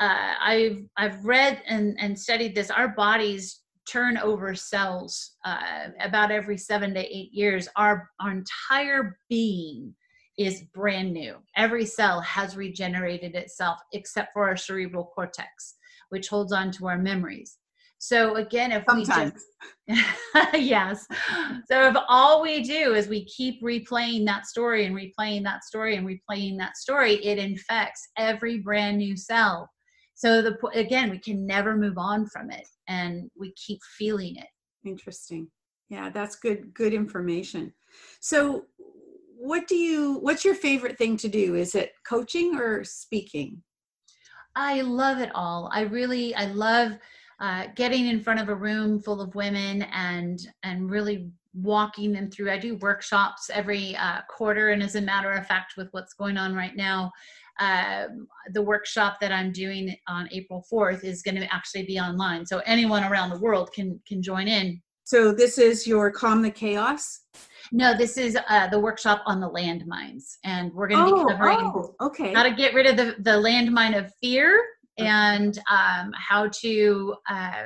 uh, 0.00 0.34
I've 0.42 0.82
I've 0.96 1.24
read 1.24 1.62
and 1.66 1.96
and 2.00 2.18
studied 2.18 2.54
this. 2.54 2.70
Our 2.70 2.88
bodies 2.88 3.60
turn 3.90 4.18
over 4.18 4.54
cells 4.54 5.36
uh, 5.44 5.88
about 6.00 6.30
every 6.30 6.56
seven 6.56 6.94
to 6.94 7.00
eight 7.00 7.32
years. 7.32 7.68
Our, 7.76 8.08
our 8.20 8.30
entire 8.30 9.18
being 9.28 9.94
is 10.38 10.62
brand 10.74 11.12
new. 11.12 11.36
Every 11.56 11.84
cell 11.84 12.20
has 12.20 12.56
regenerated 12.56 13.34
itself 13.34 13.78
except 13.92 14.32
for 14.32 14.48
our 14.48 14.56
cerebral 14.56 15.10
cortex, 15.14 15.76
which 16.10 16.28
holds 16.28 16.52
on 16.52 16.70
to 16.72 16.88
our 16.88 16.98
memories. 16.98 17.58
So 17.98 18.36
again, 18.36 18.72
if 18.72 18.84
Sometimes. 18.88 19.32
we 19.86 19.94
just 19.94 20.14
yes, 20.54 21.06
so 21.70 21.88
if 21.88 21.96
all 22.08 22.40
we 22.40 22.62
do 22.62 22.94
is 22.94 23.08
we 23.08 23.26
keep 23.26 23.62
replaying 23.62 24.24
that 24.24 24.46
story 24.46 24.86
and 24.86 24.96
replaying 24.96 25.42
that 25.44 25.64
story 25.64 25.96
and 25.96 26.08
replaying 26.08 26.56
that 26.58 26.78
story, 26.78 27.22
it 27.22 27.38
infects 27.38 28.08
every 28.16 28.58
brand 28.58 28.96
new 28.96 29.16
cell 29.16 29.68
so 30.20 30.42
the 30.42 30.54
again 30.74 31.08
we 31.08 31.18
can 31.18 31.46
never 31.46 31.74
move 31.74 31.96
on 31.96 32.26
from 32.26 32.50
it 32.50 32.66
and 32.88 33.30
we 33.38 33.54
keep 33.54 33.80
feeling 33.96 34.36
it. 34.36 34.48
Interesting. 34.84 35.48
Yeah 35.88 36.10
that's 36.10 36.36
good 36.36 36.74
good 36.74 36.92
information. 36.92 37.72
So 38.20 38.66
what 39.38 39.66
do 39.66 39.76
you 39.76 40.18
what's 40.18 40.44
your 40.44 40.54
favorite 40.54 40.98
thing 40.98 41.16
to 41.16 41.28
do? 41.28 41.54
Is 41.54 41.74
it 41.74 41.92
coaching 42.06 42.54
or 42.56 42.84
speaking? 42.84 43.62
I 44.54 44.82
love 44.82 45.20
it 45.20 45.30
all. 45.34 45.70
I 45.72 45.82
really 45.82 46.34
i 46.34 46.44
love 46.44 46.98
uh, 47.40 47.68
getting 47.74 48.06
in 48.06 48.20
front 48.20 48.40
of 48.40 48.50
a 48.50 48.54
room 48.54 49.00
full 49.00 49.22
of 49.22 49.34
women 49.34 49.82
and 49.84 50.38
and 50.64 50.90
really 50.90 51.30
walking 51.54 52.12
them 52.12 52.30
through. 52.30 52.50
I 52.50 52.58
do 52.58 52.76
workshops 52.76 53.48
every 53.50 53.96
uh, 53.96 54.20
quarter 54.28 54.68
and 54.68 54.82
as 54.82 54.96
a 54.96 55.00
matter 55.00 55.32
of 55.32 55.46
fact 55.46 55.78
with 55.78 55.88
what's 55.92 56.12
going 56.12 56.36
on 56.36 56.54
right 56.54 56.76
now 56.76 57.10
um, 57.60 58.26
the 58.52 58.62
workshop 58.62 59.18
that 59.20 59.32
I'm 59.32 59.52
doing 59.52 59.94
on 60.08 60.28
April 60.32 60.64
4th 60.72 61.04
is 61.04 61.22
going 61.22 61.36
to 61.36 61.52
actually 61.52 61.84
be 61.84 61.98
online. 61.98 62.46
So 62.46 62.60
anyone 62.66 63.04
around 63.04 63.30
the 63.30 63.38
world 63.38 63.70
can 63.72 64.00
can 64.06 64.22
join 64.22 64.48
in. 64.48 64.80
So 65.04 65.32
this 65.32 65.58
is 65.58 65.86
your 65.86 66.10
Calm 66.10 66.40
the 66.40 66.50
Chaos? 66.50 67.22
No, 67.72 67.96
this 67.96 68.16
is 68.16 68.38
uh, 68.48 68.68
the 68.68 68.78
workshop 68.78 69.22
on 69.26 69.40
the 69.40 69.50
landmines. 69.50 70.36
And 70.44 70.72
we're 70.72 70.88
going 70.88 71.04
to 71.04 71.12
oh, 71.12 71.24
be 71.24 71.32
covering 71.32 71.58
oh, 71.58 71.94
okay. 72.00 72.32
how 72.32 72.42
to 72.42 72.52
get 72.52 72.74
rid 72.74 72.86
of 72.86 72.96
the, 72.96 73.16
the 73.18 73.32
landmine 73.32 73.98
of 73.98 74.12
fear 74.20 74.64
okay. 74.98 75.08
and 75.08 75.58
um, 75.70 76.12
how 76.14 76.48
to 76.60 77.14
uh, 77.28 77.64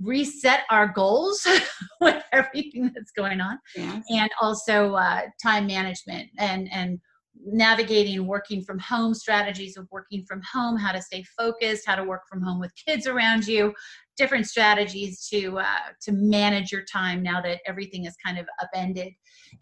reset 0.00 0.60
our 0.70 0.88
goals 0.88 1.46
with 2.00 2.22
everything 2.32 2.90
that's 2.94 3.12
going 3.12 3.40
on. 3.40 3.58
Yes. 3.76 4.02
And 4.10 4.30
also 4.40 4.94
uh, 4.94 5.22
time 5.42 5.66
management 5.66 6.30
and, 6.38 6.68
and 6.72 6.98
navigating 7.46 8.26
working 8.26 8.62
from 8.62 8.78
home 8.78 9.14
strategies 9.14 9.76
of 9.76 9.86
working 9.90 10.24
from 10.26 10.40
home 10.50 10.76
how 10.76 10.92
to 10.92 11.00
stay 11.00 11.24
focused 11.36 11.84
how 11.86 11.94
to 11.94 12.04
work 12.04 12.22
from 12.28 12.42
home 12.42 12.58
with 12.58 12.72
kids 12.86 13.06
around 13.06 13.46
you 13.46 13.72
different 14.16 14.46
strategies 14.46 15.26
to 15.28 15.58
uh, 15.58 15.90
to 16.00 16.12
manage 16.12 16.70
your 16.70 16.84
time 16.84 17.22
now 17.22 17.40
that 17.40 17.60
everything 17.66 18.04
is 18.04 18.14
kind 18.24 18.38
of 18.38 18.46
upended. 18.62 19.12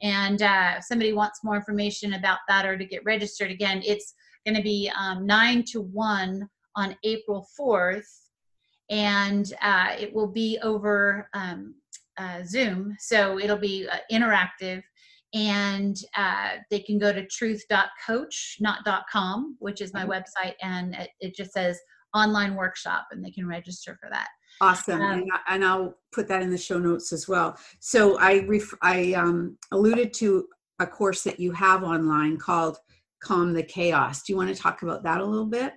And 0.03 0.43
uh, 0.43 0.75
if 0.79 0.85
somebody 0.85 1.13
wants 1.13 1.41
more 1.43 1.57
information 1.57 2.15
about 2.15 2.39
that 2.49 2.67
or 2.67 2.77
to 2.77 2.85
get 2.85 3.05
registered 3.05 3.51
again 3.51 3.83
it's 3.85 4.15
going 4.47 4.57
to 4.57 4.63
be 4.63 4.91
um, 4.99 5.27
9 5.27 5.65
to 5.73 5.81
1 5.81 6.49
on 6.77 6.97
april 7.05 7.47
4th 7.59 8.23
and 8.91 9.55
uh, 9.63 9.95
it 9.99 10.13
will 10.13 10.27
be 10.27 10.59
over 10.63 11.29
um, 11.33 11.75
uh, 12.19 12.43
zoom. 12.45 12.97
So 12.99 13.39
it'll 13.39 13.57
be 13.57 13.89
uh, 13.89 13.97
interactive 14.13 14.83
and 15.35 15.97
uh, 16.17 16.51
they 16.71 16.81
can 16.81 16.99
go 16.99 17.13
to 17.13 17.27
truth.coach 17.27 18.57
not 18.61 18.87
.com 19.11 19.57
which 19.59 19.81
is 19.81 19.93
my 19.93 20.05
mm-hmm. 20.05 20.13
website 20.13 20.55
and 20.63 20.95
it, 20.95 21.11
it, 21.21 21.35
just 21.35 21.53
says 21.53 21.79
online 22.15 22.55
workshop 22.55 23.07
and 23.11 23.25
they 23.25 23.31
can 23.31 23.47
register 23.47 23.97
for 24.01 24.11
that. 24.11 24.29
Awesome. 24.61 25.01
Um, 25.01 25.13
and, 25.23 25.31
I, 25.33 25.55
and 25.55 25.65
i'll 25.65 25.97
put 26.13 26.29
that 26.29 26.43
in 26.43 26.51
the 26.51 26.59
show 26.59 26.79
notes 26.79 27.13
as 27.13 27.29
well. 27.29 27.57
So 27.81 28.19
i 28.19 28.41
ref, 28.47 28.73
i 28.83 29.15
um, 29.15 29.57
alluded 29.71 30.13
to 30.15 30.47
a 30.79 30.87
course 30.87 31.23
that 31.23 31.41
you 31.41 31.53
have 31.53 31.83
online 31.83 32.37
called 32.37 32.79
calm 33.23 33.53
the 33.53 33.63
chaos. 33.63 34.23
Do 34.23 34.33
you 34.33 34.37
want 34.37 34.55
to 34.55 34.61
talk 34.61 34.83
about 34.83 35.03
that 35.05 35.21
a 35.21 35.25
little 35.25 35.47
bit? 35.47 35.73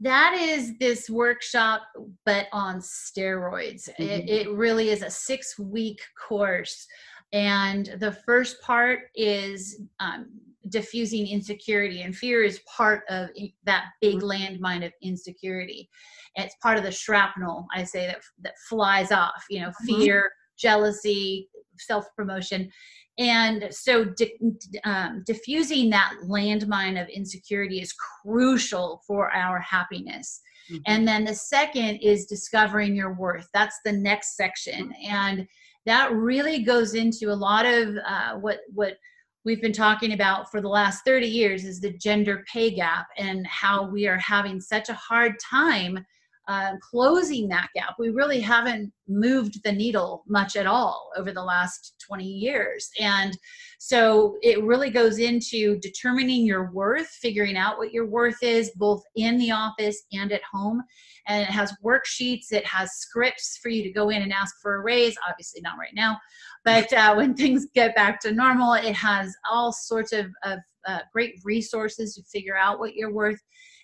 That 0.00 0.34
is 0.38 0.76
this 0.78 1.08
workshop 1.08 1.80
but 2.26 2.46
on 2.52 2.80
steroids. 2.80 3.88
Mm-hmm. 3.88 4.02
it, 4.02 4.28
it 4.28 4.50
really 4.50 4.90
is 4.90 5.02
a 5.02 5.10
six 5.10 5.58
week 5.58 6.00
course 6.28 6.86
and 7.32 7.94
the 7.98 8.12
first 8.12 8.60
part 8.62 9.00
is 9.14 9.82
um, 10.00 10.28
diffusing 10.68 11.26
insecurity, 11.26 12.02
and 12.02 12.16
fear 12.16 12.42
is 12.42 12.60
part 12.60 13.02
of 13.08 13.28
that 13.64 13.86
big 14.00 14.20
mm-hmm. 14.20 14.64
landmine 14.64 14.84
of 14.84 14.92
insecurity. 15.02 15.88
It's 16.36 16.54
part 16.62 16.78
of 16.78 16.84
the 16.84 16.92
shrapnel, 16.92 17.66
I 17.74 17.84
say, 17.84 18.06
that, 18.06 18.20
that 18.42 18.54
flies 18.68 19.12
off, 19.12 19.44
you 19.50 19.60
know, 19.60 19.68
mm-hmm. 19.68 20.02
fear, 20.02 20.20
mm-hmm. 20.20 20.56
jealousy, 20.58 21.48
self 21.78 22.06
promotion. 22.16 22.70
And 23.18 23.68
so, 23.70 24.04
di- 24.04 24.36
um, 24.84 25.22
diffusing 25.26 25.90
that 25.90 26.12
landmine 26.24 27.00
of 27.00 27.08
insecurity 27.08 27.80
is 27.80 27.94
crucial 27.94 29.02
for 29.06 29.34
our 29.34 29.58
happiness. 29.58 30.42
Mm-hmm. 30.70 30.82
And 30.86 31.08
then 31.08 31.24
the 31.24 31.34
second 31.34 31.96
is 31.96 32.26
discovering 32.26 32.94
your 32.94 33.14
worth. 33.14 33.48
That's 33.54 33.78
the 33.84 33.92
next 33.92 34.36
section. 34.36 34.92
And 35.02 35.46
that 35.86 36.12
really 36.12 36.62
goes 36.62 36.94
into 36.94 37.30
a 37.30 37.34
lot 37.34 37.64
of 37.64 37.96
uh, 38.06 38.34
what 38.34 38.60
what 38.74 38.96
we've 39.44 39.62
been 39.62 39.72
talking 39.72 40.12
about 40.12 40.50
for 40.50 40.60
the 40.60 40.68
last 40.68 41.04
30 41.04 41.26
years 41.26 41.64
is 41.64 41.80
the 41.80 41.96
gender 41.98 42.44
pay 42.52 42.68
gap 42.68 43.06
and 43.16 43.46
how 43.46 43.88
we 43.88 44.08
are 44.08 44.18
having 44.18 44.60
such 44.60 44.88
a 44.88 44.94
hard 44.94 45.34
time 45.38 46.04
uh, 46.48 46.72
closing 46.80 47.48
that 47.48 47.68
gap. 47.74 47.94
We 47.98 48.10
really 48.10 48.40
haven't 48.40 48.92
moved 49.08 49.62
the 49.64 49.72
needle 49.72 50.22
much 50.28 50.56
at 50.56 50.66
all 50.66 51.10
over 51.16 51.32
the 51.32 51.42
last 51.42 51.94
20 52.06 52.24
years. 52.24 52.88
And 53.00 53.36
so 53.78 54.36
it 54.42 54.62
really 54.62 54.90
goes 54.90 55.18
into 55.18 55.78
determining 55.80 56.46
your 56.46 56.70
worth, 56.72 57.08
figuring 57.08 57.56
out 57.56 57.78
what 57.78 57.92
your 57.92 58.06
worth 58.06 58.42
is, 58.42 58.70
both 58.76 59.02
in 59.16 59.38
the 59.38 59.50
office 59.50 60.04
and 60.12 60.32
at 60.32 60.42
home. 60.52 60.82
And 61.26 61.42
it 61.42 61.50
has 61.50 61.74
worksheets, 61.84 62.52
it 62.52 62.64
has 62.64 62.92
scripts 62.92 63.58
for 63.60 63.68
you 63.68 63.82
to 63.82 63.90
go 63.90 64.10
in 64.10 64.22
and 64.22 64.32
ask 64.32 64.54
for 64.62 64.76
a 64.76 64.82
raise. 64.82 65.16
Obviously, 65.28 65.60
not 65.60 65.78
right 65.78 65.94
now, 65.94 66.18
but 66.64 66.92
uh, 66.92 67.14
when 67.14 67.34
things 67.36 67.66
get 67.74 67.96
back 67.96 68.20
to 68.20 68.32
normal, 68.32 68.74
it 68.74 68.94
has 68.94 69.34
all 69.50 69.72
sorts 69.72 70.12
of, 70.12 70.26
of 70.44 70.60
uh, 70.86 71.00
great 71.12 71.40
resources 71.44 72.14
to 72.14 72.22
figure 72.22 72.56
out 72.56 72.78
what 72.78 72.94
you're 72.94 73.12
worth. 73.12 73.40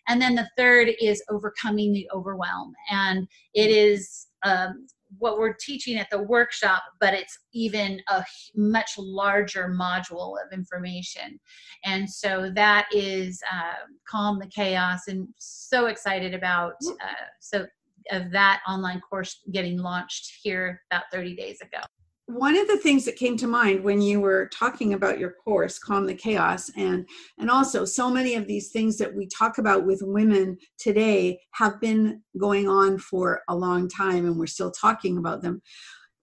And 0.09 0.21
then 0.21 0.35
the 0.35 0.49
third 0.57 0.91
is 1.01 1.23
overcoming 1.31 1.93
the 1.93 2.09
overwhelm. 2.13 2.73
And 2.91 3.27
it 3.55 3.71
is 3.71 4.27
um, 4.45 4.87
what 5.19 5.39
we're 5.39 5.55
teaching 5.55 5.99
at 5.99 6.11
the 6.11 6.23
workshop, 6.23 6.83
but 7.01 7.15
it's 7.15 7.39
even 7.53 8.01
a 8.09 8.25
much 8.55 8.93
larger 8.99 9.69
module 9.69 10.35
of 10.45 10.53
information. 10.53 11.39
And 11.85 12.09
so 12.09 12.51
that 12.55 12.89
is 12.93 13.41
uh, 13.53 13.87
Calm 14.09 14.39
the 14.39 14.47
Chaos, 14.47 15.09
and 15.09 15.29
so 15.39 15.87
excited 15.87 16.35
about 16.35 16.75
uh, 16.87 17.27
so 17.41 17.67
of 18.11 18.31
that 18.33 18.61
online 18.67 19.01
course 19.01 19.43
getting 19.53 19.79
launched 19.79 20.33
here 20.43 20.83
about 20.91 21.05
30 21.13 21.37
days 21.37 21.61
ago 21.61 21.79
one 22.27 22.57
of 22.57 22.69
the 22.69 22.77
things 22.77 23.05
that 23.05 23.17
came 23.17 23.37
to 23.37 23.47
mind 23.47 23.83
when 23.83 24.01
you 24.01 24.21
were 24.21 24.49
talking 24.53 24.95
about 24.95 25.19
your 25.19 25.33
course 25.33 25.79
calm 25.79 26.07
the 26.07 26.15
chaos 26.15 26.71
and 26.77 27.07
and 27.39 27.51
also 27.51 27.85
so 27.85 28.09
many 28.09 28.35
of 28.35 28.47
these 28.47 28.71
things 28.71 28.97
that 28.97 29.15
we 29.15 29.27
talk 29.27 29.59
about 29.59 29.85
with 29.85 30.01
women 30.03 30.57
today 30.79 31.39
have 31.51 31.81
been 31.81 32.23
going 32.39 32.69
on 32.69 32.97
for 32.99 33.43
a 33.49 33.57
long 33.57 33.89
time 33.89 34.25
and 34.25 34.39
we're 34.39 34.47
still 34.47 34.71
talking 34.71 35.19
about 35.19 35.43
them. 35.43 35.61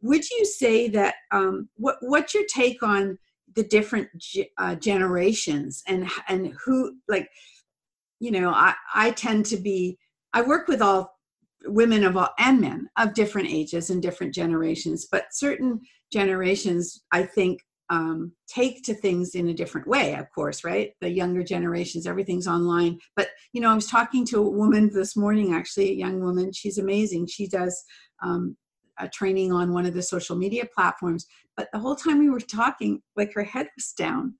Would 0.01 0.27
you 0.29 0.45
say 0.45 0.87
that 0.89 1.15
um, 1.31 1.67
what 1.75 1.97
what's 2.01 2.33
your 2.33 2.45
take 2.45 2.81
on 2.81 3.17
the 3.55 3.63
different 3.63 4.07
uh, 4.57 4.75
generations 4.75 5.83
and 5.87 6.09
and 6.27 6.53
who 6.63 6.95
like 7.07 7.29
you 8.19 8.31
know 8.31 8.51
i 8.51 8.73
i 8.93 9.11
tend 9.11 9.45
to 9.47 9.57
be 9.57 9.97
i 10.33 10.41
work 10.41 10.67
with 10.67 10.81
all 10.81 11.18
women 11.65 12.03
of 12.03 12.15
all 12.15 12.29
and 12.39 12.61
men 12.61 12.89
of 12.97 13.13
different 13.13 13.49
ages 13.49 13.89
and 13.89 14.01
different 14.01 14.33
generations 14.33 15.07
but 15.11 15.25
certain 15.31 15.79
generations 16.11 17.03
i 17.11 17.23
think 17.23 17.61
um, 17.91 18.33
take 18.47 18.83
to 18.83 18.93
things 18.93 19.33
in 19.33 19.49
a 19.49 19.53
different 19.53 19.87
way 19.87 20.13
of 20.13 20.27
course 20.33 20.63
right? 20.63 20.91
The 21.01 21.09
younger 21.09 21.43
generations 21.43 22.05
everything's 22.05 22.47
online. 22.47 22.99
But 23.15 23.29
you 23.51 23.61
know 23.61 23.71
i 23.71 23.75
was 23.75 23.87
talking 23.87 24.25
to 24.27 24.37
a 24.37 24.49
woman 24.49 24.91
this 24.93 25.17
morning 25.17 25.53
actually 25.53 25.89
a 25.89 25.95
young 25.95 26.21
woman. 26.21 26.51
She's 26.53 26.77
amazing. 26.77 27.27
She 27.27 27.47
does 27.47 27.83
um, 28.21 28.55
a 28.99 29.07
training 29.09 29.51
on 29.51 29.73
one 29.73 29.85
of 29.85 29.93
the 29.93 30.03
social 30.03 30.35
media 30.35 30.65
platforms. 30.73 31.25
But 31.57 31.69
the 31.73 31.79
whole 31.79 31.95
time 31.95 32.19
we 32.19 32.29
were 32.29 32.39
talking 32.39 33.01
like 33.15 33.33
her 33.33 33.43
head 33.43 33.67
was 33.75 33.93
down 33.97 34.35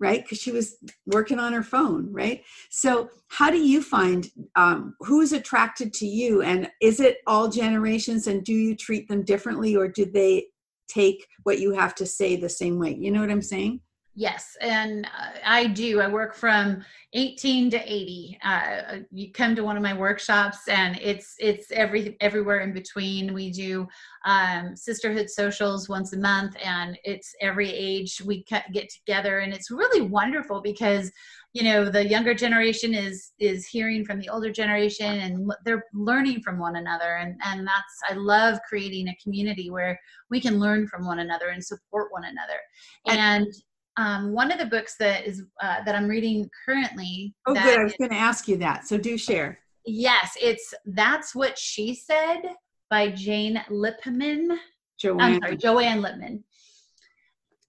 right? 0.00 0.22
Because 0.22 0.40
she 0.40 0.50
was 0.50 0.76
working 1.06 1.38
on 1.38 1.52
her 1.52 1.62
phone, 1.62 2.12
right? 2.12 2.42
So, 2.70 3.10
how 3.28 3.50
do 3.50 3.58
you 3.58 3.82
find 3.82 4.28
um, 4.56 4.94
who's 5.00 5.32
attracted 5.32 5.92
to 5.94 6.06
you? 6.06 6.42
And 6.42 6.68
is 6.80 6.98
it 6.98 7.18
all 7.26 7.48
generations? 7.48 8.26
And 8.26 8.42
do 8.42 8.54
you 8.54 8.74
treat 8.74 9.06
them 9.08 9.22
differently, 9.22 9.76
or 9.76 9.86
do 9.86 10.06
they 10.06 10.46
take 10.88 11.26
what 11.44 11.60
you 11.60 11.72
have 11.72 11.94
to 11.96 12.06
say 12.06 12.34
the 12.34 12.48
same 12.48 12.78
way? 12.78 12.96
You 12.98 13.12
know 13.12 13.20
what 13.20 13.30
I'm 13.30 13.42
saying? 13.42 13.80
Yes, 14.20 14.54
and 14.60 15.06
uh, 15.06 15.38
I 15.46 15.66
do. 15.68 16.02
I 16.02 16.06
work 16.06 16.34
from 16.34 16.84
18 17.14 17.70
to 17.70 17.78
80. 17.78 18.38
Uh, 18.44 18.80
you 19.10 19.32
come 19.32 19.56
to 19.56 19.64
one 19.64 19.78
of 19.78 19.82
my 19.82 19.94
workshops, 19.94 20.68
and 20.68 20.98
it's 21.00 21.36
it's 21.38 21.72
every 21.72 22.18
everywhere 22.20 22.60
in 22.60 22.74
between. 22.74 23.32
We 23.32 23.50
do 23.50 23.88
um, 24.26 24.76
sisterhood 24.76 25.30
socials 25.30 25.88
once 25.88 26.12
a 26.12 26.18
month, 26.18 26.54
and 26.62 26.98
it's 27.02 27.34
every 27.40 27.70
age 27.70 28.20
we 28.20 28.44
get 28.74 28.90
together, 28.90 29.38
and 29.38 29.54
it's 29.54 29.70
really 29.70 30.02
wonderful 30.02 30.60
because 30.60 31.10
you 31.54 31.64
know 31.64 31.88
the 31.88 32.06
younger 32.06 32.34
generation 32.34 32.92
is 32.92 33.32
is 33.38 33.66
hearing 33.66 34.04
from 34.04 34.20
the 34.20 34.28
older 34.28 34.52
generation 34.52 35.18
and 35.20 35.50
they're 35.64 35.84
learning 35.92 36.40
from 36.42 36.60
one 36.60 36.76
another 36.76 37.16
and 37.16 37.40
and 37.44 37.66
that's 37.66 38.00
i 38.08 38.14
love 38.14 38.56
creating 38.68 39.08
a 39.08 39.16
community 39.20 39.68
where 39.68 39.98
we 40.30 40.40
can 40.40 40.60
learn 40.60 40.86
from 40.86 41.04
one 41.04 41.18
another 41.18 41.48
and 41.48 41.64
support 41.64 42.12
one 42.12 42.22
another 42.22 42.60
and 43.08 43.48
um, 43.96 44.32
one 44.32 44.50
of 44.52 44.58
the 44.58 44.66
books 44.66 44.96
that 44.98 45.26
is 45.26 45.42
uh, 45.62 45.82
that 45.84 45.94
I'm 45.94 46.08
reading 46.08 46.48
currently. 46.64 47.34
Oh, 47.46 47.54
good. 47.54 47.78
I 47.78 47.84
was 47.84 47.94
going 47.98 48.10
to 48.10 48.16
ask 48.16 48.48
you 48.48 48.56
that. 48.58 48.86
So 48.86 48.96
do 48.96 49.18
share. 49.18 49.58
Yes, 49.86 50.36
it's 50.40 50.72
that's 50.86 51.34
what 51.34 51.58
she 51.58 51.94
said 51.94 52.42
by 52.88 53.08
Jane 53.08 53.62
Lipman. 53.70 54.56
Joanne. 54.98 55.20
I'm 55.20 55.40
sorry, 55.40 55.56
Joanne 55.56 56.02
Lipman. 56.02 56.42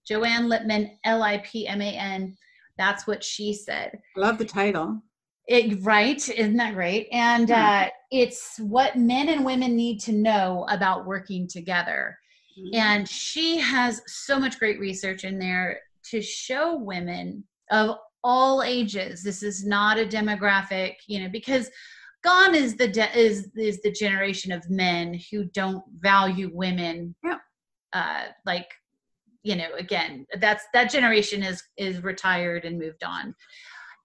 Joanne 0.06 0.48
Lipman, 0.48 0.90
L 1.04 1.22
I 1.22 1.38
P 1.38 1.66
M 1.66 1.80
A 1.80 1.90
N. 1.96 2.36
That's 2.78 3.06
what 3.06 3.22
she 3.22 3.54
said. 3.54 3.98
love 4.16 4.38
the 4.38 4.44
title. 4.44 5.00
It 5.48 5.82
right, 5.82 6.28
isn't 6.28 6.56
that 6.56 6.74
great? 6.74 7.08
And 7.10 7.50
uh, 7.50 7.90
it's 8.10 8.58
what 8.60 8.96
men 8.96 9.28
and 9.28 9.44
women 9.44 9.74
need 9.74 10.00
to 10.02 10.12
know 10.12 10.66
about 10.70 11.04
working 11.04 11.48
together. 11.48 12.16
Mm-hmm. 12.58 12.76
And 12.76 13.08
she 13.08 13.58
has 13.58 14.02
so 14.06 14.38
much 14.38 14.58
great 14.58 14.78
research 14.78 15.24
in 15.24 15.38
there 15.38 15.80
to 16.10 16.20
show 16.20 16.76
women 16.76 17.44
of 17.70 17.96
all 18.24 18.62
ages 18.62 19.22
this 19.22 19.42
is 19.42 19.64
not 19.66 19.98
a 19.98 20.06
demographic 20.06 20.94
you 21.06 21.20
know 21.20 21.28
because 21.28 21.70
gone 22.22 22.54
is 22.54 22.76
the 22.76 22.88
de- 22.88 23.18
is 23.18 23.50
is 23.56 23.80
the 23.82 23.90
generation 23.90 24.52
of 24.52 24.68
men 24.70 25.18
who 25.30 25.44
don't 25.46 25.82
value 25.98 26.50
women 26.52 27.14
yeah. 27.24 27.38
uh 27.92 28.26
like 28.46 28.68
you 29.42 29.56
know 29.56 29.68
again 29.76 30.24
that's 30.38 30.64
that 30.72 30.90
generation 30.90 31.42
is 31.42 31.62
is 31.76 32.02
retired 32.02 32.64
and 32.64 32.78
moved 32.78 33.02
on 33.02 33.34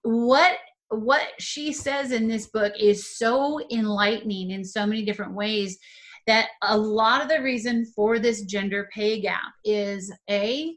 what 0.02 0.58
what 0.90 1.22
she 1.38 1.72
says 1.72 2.12
in 2.12 2.26
this 2.26 2.46
book 2.46 2.72
is 2.78 3.18
so 3.18 3.60
enlightening 3.70 4.50
in 4.50 4.64
so 4.64 4.86
many 4.86 5.04
different 5.04 5.34
ways 5.34 5.78
that 6.26 6.48
a 6.62 6.76
lot 6.76 7.22
of 7.22 7.28
the 7.28 7.40
reason 7.40 7.86
for 7.94 8.18
this 8.18 8.42
gender 8.42 8.88
pay 8.92 9.20
gap 9.20 9.52
is 9.64 10.12
a 10.28 10.74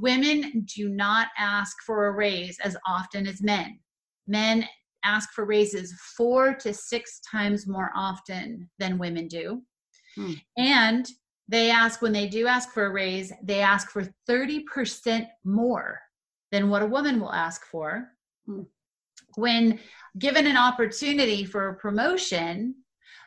women 0.00 0.66
do 0.74 0.88
not 0.88 1.28
ask 1.38 1.76
for 1.86 2.06
a 2.06 2.12
raise 2.12 2.58
as 2.60 2.76
often 2.86 3.26
as 3.26 3.42
men. 3.42 3.78
Men 4.26 4.66
ask 5.04 5.32
for 5.32 5.44
raises 5.44 5.94
four 6.16 6.54
to 6.54 6.74
six 6.74 7.20
times 7.20 7.66
more 7.66 7.90
often 7.94 8.68
than 8.78 8.98
women 8.98 9.28
do. 9.28 9.62
Hmm. 10.16 10.32
And 10.56 11.08
they 11.46 11.70
ask, 11.70 12.02
when 12.02 12.12
they 12.12 12.26
do 12.26 12.46
ask 12.46 12.70
for 12.70 12.86
a 12.86 12.90
raise, 12.90 13.32
they 13.42 13.60
ask 13.60 13.90
for 13.90 14.08
30% 14.28 15.26
more 15.44 16.00
than 16.50 16.70
what 16.70 16.82
a 16.82 16.86
woman 16.86 17.20
will 17.20 17.32
ask 17.32 17.64
for. 17.66 18.08
Hmm. 18.46 18.62
When 19.36 19.78
given 20.18 20.46
an 20.46 20.56
opportunity 20.56 21.44
for 21.44 21.68
a 21.68 21.76
promotion, 21.76 22.74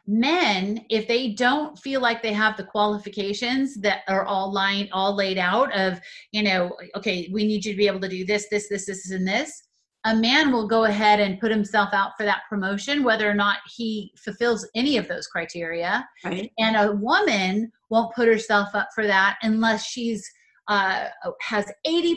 men 0.08 0.86
if 0.90 1.08
they 1.08 1.34
don't 1.34 1.78
feel 1.78 2.00
like 2.00 2.22
they 2.22 2.32
have 2.32 2.56
the 2.56 2.64
qualifications 2.64 3.76
that 3.76 4.02
are 4.08 4.26
all 4.26 4.54
lined 4.54 4.88
all 4.94 5.14
laid 5.14 5.38
out 5.38 5.72
of 5.76 6.00
you 6.32 6.42
know 6.42 6.72
okay 6.96 7.30
we 7.34 7.46
need 7.46 7.64
you 7.66 7.74
to 7.74 7.78
be 7.78 7.88
able 7.88 8.00
to 8.00 8.08
do 8.08 8.26
this 8.26 8.48
this 8.50 8.70
this 8.70 8.86
this 8.86 9.12
and 9.12 9.28
this 9.28 9.64
a 10.06 10.16
man 10.16 10.54
will 10.54 10.68
go 10.68 10.86
ahead 10.86 11.20
and 11.20 11.40
put 11.42 11.52
himself 11.52 11.90
out 11.92 12.12
for 12.16 12.24
that 12.26 12.44
promotion 12.50 13.04
whether 13.04 13.30
or 13.30 13.34
not 13.34 13.58
he 13.76 14.14
fulfills 14.24 14.66
any 14.76 14.96
of 14.96 15.10
those 15.10 15.28
criteria 15.28 16.08
right. 16.24 16.52
and 16.58 16.78
a 16.78 16.94
woman 16.94 17.70
won't 17.90 18.16
put 18.16 18.30
herself 18.30 18.70
up 18.74 18.88
for 18.96 19.06
that 19.06 19.38
unless 19.42 19.86
she's 19.86 20.26
uh, 20.70 21.06
has 21.42 21.72
80% 21.88 22.16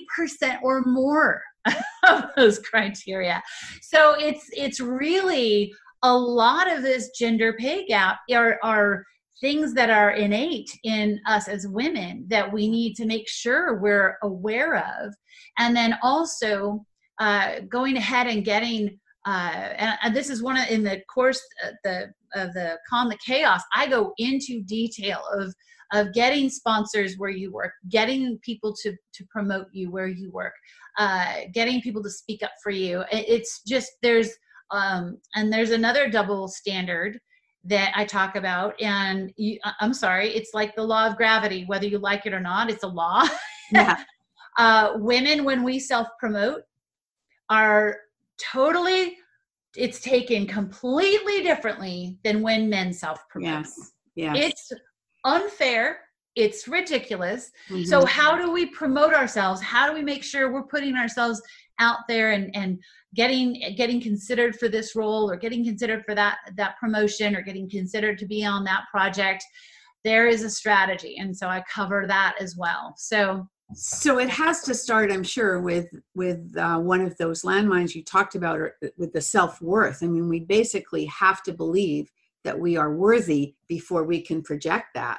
or 0.63 0.83
more 0.85 1.43
of 2.09 2.25
those 2.37 2.59
criteria 2.61 3.43
so 3.83 4.15
it's 4.19 4.49
it's 4.53 4.81
really 4.81 5.73
a 6.03 6.17
lot 6.17 6.71
of 6.71 6.83
this 6.83 7.11
gender 7.11 7.55
pay 7.55 7.87
gap 7.87 8.19
are, 8.33 8.59
are 8.63 9.05
things 9.41 9.73
that 9.75 9.91
are 9.91 10.13
innate 10.13 10.71
in 10.85 11.21
us 11.27 11.49
as 11.49 11.67
women 11.67 12.27
that 12.29 12.51
we 12.51 12.69
need 12.69 12.95
to 12.95 13.07
make 13.07 13.29
sure 13.29 13.81
we're 13.81 14.19
aware 14.23 14.77
of. 14.77 15.15
And 15.59 15.75
then 15.75 15.99
also 16.03 16.85
uh, 17.19 17.61
going 17.69 17.97
ahead 17.97 18.27
and 18.27 18.45
getting, 18.45 18.99
uh, 19.27 19.73
and, 19.77 19.99
and, 20.03 20.17
this 20.17 20.31
is 20.31 20.43
one 20.43 20.57
of, 20.57 20.69
in 20.69 20.83
the 20.83 21.03
course, 21.13 21.41
uh, 21.65 21.71
the, 21.85 22.13
of 22.35 22.53
the 22.55 22.79
Calm 22.89 23.09
the 23.09 23.19
Chaos, 23.25 23.63
I 23.75 23.87
go 23.87 24.13
into 24.19 24.63
detail 24.63 25.21
of, 25.33 25.55
of 25.93 26.13
getting 26.15 26.49
sponsors 26.49 27.17
where 27.19 27.31
you 27.31 27.53
work, 27.53 27.73
getting 27.89 28.39
people 28.43 28.75
to, 28.83 28.93
to 28.93 29.25
promote 29.31 29.67
you 29.73 29.91
where 29.91 30.07
you 30.07 30.31
work, 30.31 30.55
uh, 30.99 31.41
getting 31.53 31.83
people 31.83 32.03
to 32.03 32.11
speak 32.11 32.43
up 32.43 32.53
for 32.63 32.71
you. 32.71 33.05
It's 33.11 33.63
just, 33.67 33.93
there's, 34.03 34.31
um, 34.71 35.19
and 35.35 35.53
there's 35.53 35.71
another 35.71 36.09
double 36.09 36.49
standard 36.49 37.19
that 37.65 37.93
I 37.95 38.05
talk 38.05 38.37
about. 38.37 38.81
And 38.81 39.33
you, 39.37 39.59
I'm 39.81 39.93
sorry, 39.93 40.31
it's 40.31 40.55
like 40.55 40.75
the 40.75 40.83
law 40.83 41.07
of 41.07 41.17
gravity, 41.17 41.65
whether 41.67 41.87
you 41.87 41.99
like 41.99 42.27
it 42.27 42.33
or 42.33 42.41
not, 42.41 42.71
it's 42.71 42.85
a 42.85 42.89
law. 42.89 43.25
Yeah. 43.73 44.03
uh, 44.59 44.95
women, 44.97 45.45
when 45.45 45.63
we 45.63 45.79
self 45.79 46.09
promote, 46.19 46.63
are 47.51 47.99
totally, 48.53 49.17
it's 49.77 50.01
taken 50.01 50.45
completely 50.45 51.45
differently 51.45 52.19
than 52.25 52.43
when 52.43 52.69
men 52.69 52.93
self 52.93 53.21
promote. 53.29 53.49
Yes. 53.49 53.93
Yes. 54.17 54.37
It's 54.37 54.73
unfair. 55.25 56.01
It's 56.35 56.67
ridiculous. 56.67 57.53
Mm-hmm. 57.69 57.85
So, 57.85 58.05
how 58.07 58.37
do 58.37 58.51
we 58.51 58.67
promote 58.67 59.15
ourselves? 59.15 59.61
How 59.61 59.89
do 59.89 59.95
we 59.95 60.03
make 60.03 60.25
sure 60.25 60.53
we're 60.53 60.65
putting 60.65 60.97
ourselves 60.97 61.41
out 61.79 62.01
there 62.09 62.33
and, 62.33 62.51
and 62.57 62.83
getting 63.15 63.75
getting 63.77 64.01
considered 64.01 64.57
for 64.57 64.69
this 64.69 64.95
role 64.95 65.31
or 65.31 65.37
getting 65.37 65.65
considered 65.65 66.05
for 66.05 66.15
that 66.15 66.39
that 66.57 66.79
promotion 66.79 67.35
or 67.35 67.43
getting 67.43 67.69
considered 67.69 68.19
to 68.19 68.27
be 68.27 68.45
on 68.45 68.65
that 68.65 68.85
project 68.91 69.45
there 70.05 70.27
is 70.27 70.43
a 70.43 70.51
strategy. 70.51 71.17
And 71.19 71.37
so 71.37 71.49
i 71.49 71.63
cover 71.73 72.07
that 72.07 72.37
as 72.41 72.57
well. 72.57 72.95
So 72.97 73.47
so 73.73 74.19
it 74.19 74.29
has 74.29 74.63
to 74.63 74.75
start 74.75 75.13
i'm 75.13 75.23
sure 75.23 75.61
with 75.61 75.87
with 76.17 76.57
uh, 76.57 76.79
one 76.79 77.01
of 77.01 77.17
those 77.19 77.43
landmines 77.43 77.95
you 77.95 78.03
talked 78.03 78.35
about 78.35 78.59
or 78.59 78.77
with 78.97 79.13
the 79.13 79.21
self-worth. 79.21 80.03
I 80.03 80.07
mean 80.07 80.29
we 80.29 80.41
basically 80.41 81.05
have 81.07 81.43
to 81.45 81.53
believe 81.53 82.11
that 82.43 82.59
we 82.59 82.77
are 82.77 82.95
worthy 82.95 83.55
before 83.69 84.05
we 84.05 84.23
can 84.23 84.43
project 84.43 84.89
that. 84.95 85.19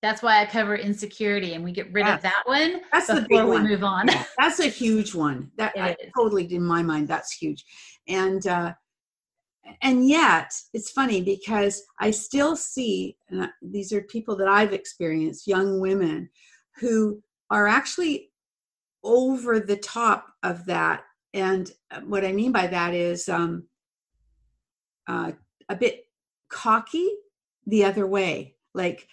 That's 0.00 0.22
why 0.22 0.40
I 0.40 0.46
cover 0.46 0.76
insecurity 0.76 1.54
and 1.54 1.64
we 1.64 1.72
get 1.72 1.92
rid 1.92 2.06
of 2.06 2.22
that 2.22 2.42
one 2.44 2.82
that's 2.92 3.06
before 3.08 3.20
the 3.20 3.26
big 3.28 3.44
one. 3.44 3.66
move 3.66 3.82
on. 3.82 4.06
Yeah, 4.08 4.24
that's 4.38 4.60
a 4.60 4.68
huge 4.68 5.14
one. 5.14 5.50
That 5.56 5.72
I, 5.76 5.96
totally 6.16 6.44
in 6.52 6.62
my 6.62 6.82
mind 6.82 7.08
that's 7.08 7.32
huge. 7.32 7.64
And 8.06 8.46
uh 8.46 8.74
and 9.82 10.08
yet 10.08 10.52
it's 10.72 10.90
funny 10.92 11.20
because 11.20 11.82
I 11.98 12.12
still 12.12 12.54
see 12.56 13.16
and 13.28 13.44
I- 13.44 13.50
these 13.60 13.92
are 13.92 14.02
people 14.02 14.36
that 14.36 14.48
I've 14.48 14.72
experienced, 14.72 15.48
young 15.48 15.80
women 15.80 16.30
who 16.76 17.20
are 17.50 17.66
actually 17.66 18.30
over 19.02 19.58
the 19.60 19.76
top 19.76 20.28
of 20.42 20.64
that. 20.66 21.04
And 21.34 21.70
uh, 21.90 22.00
what 22.00 22.24
I 22.24 22.32
mean 22.32 22.52
by 22.52 22.66
that 22.68 22.94
is 22.94 23.28
um, 23.28 23.64
uh, 25.06 25.32
a 25.68 25.76
bit 25.76 26.04
cocky 26.48 27.08
the 27.66 27.84
other 27.84 28.06
way. 28.06 28.56
Like, 28.74 29.08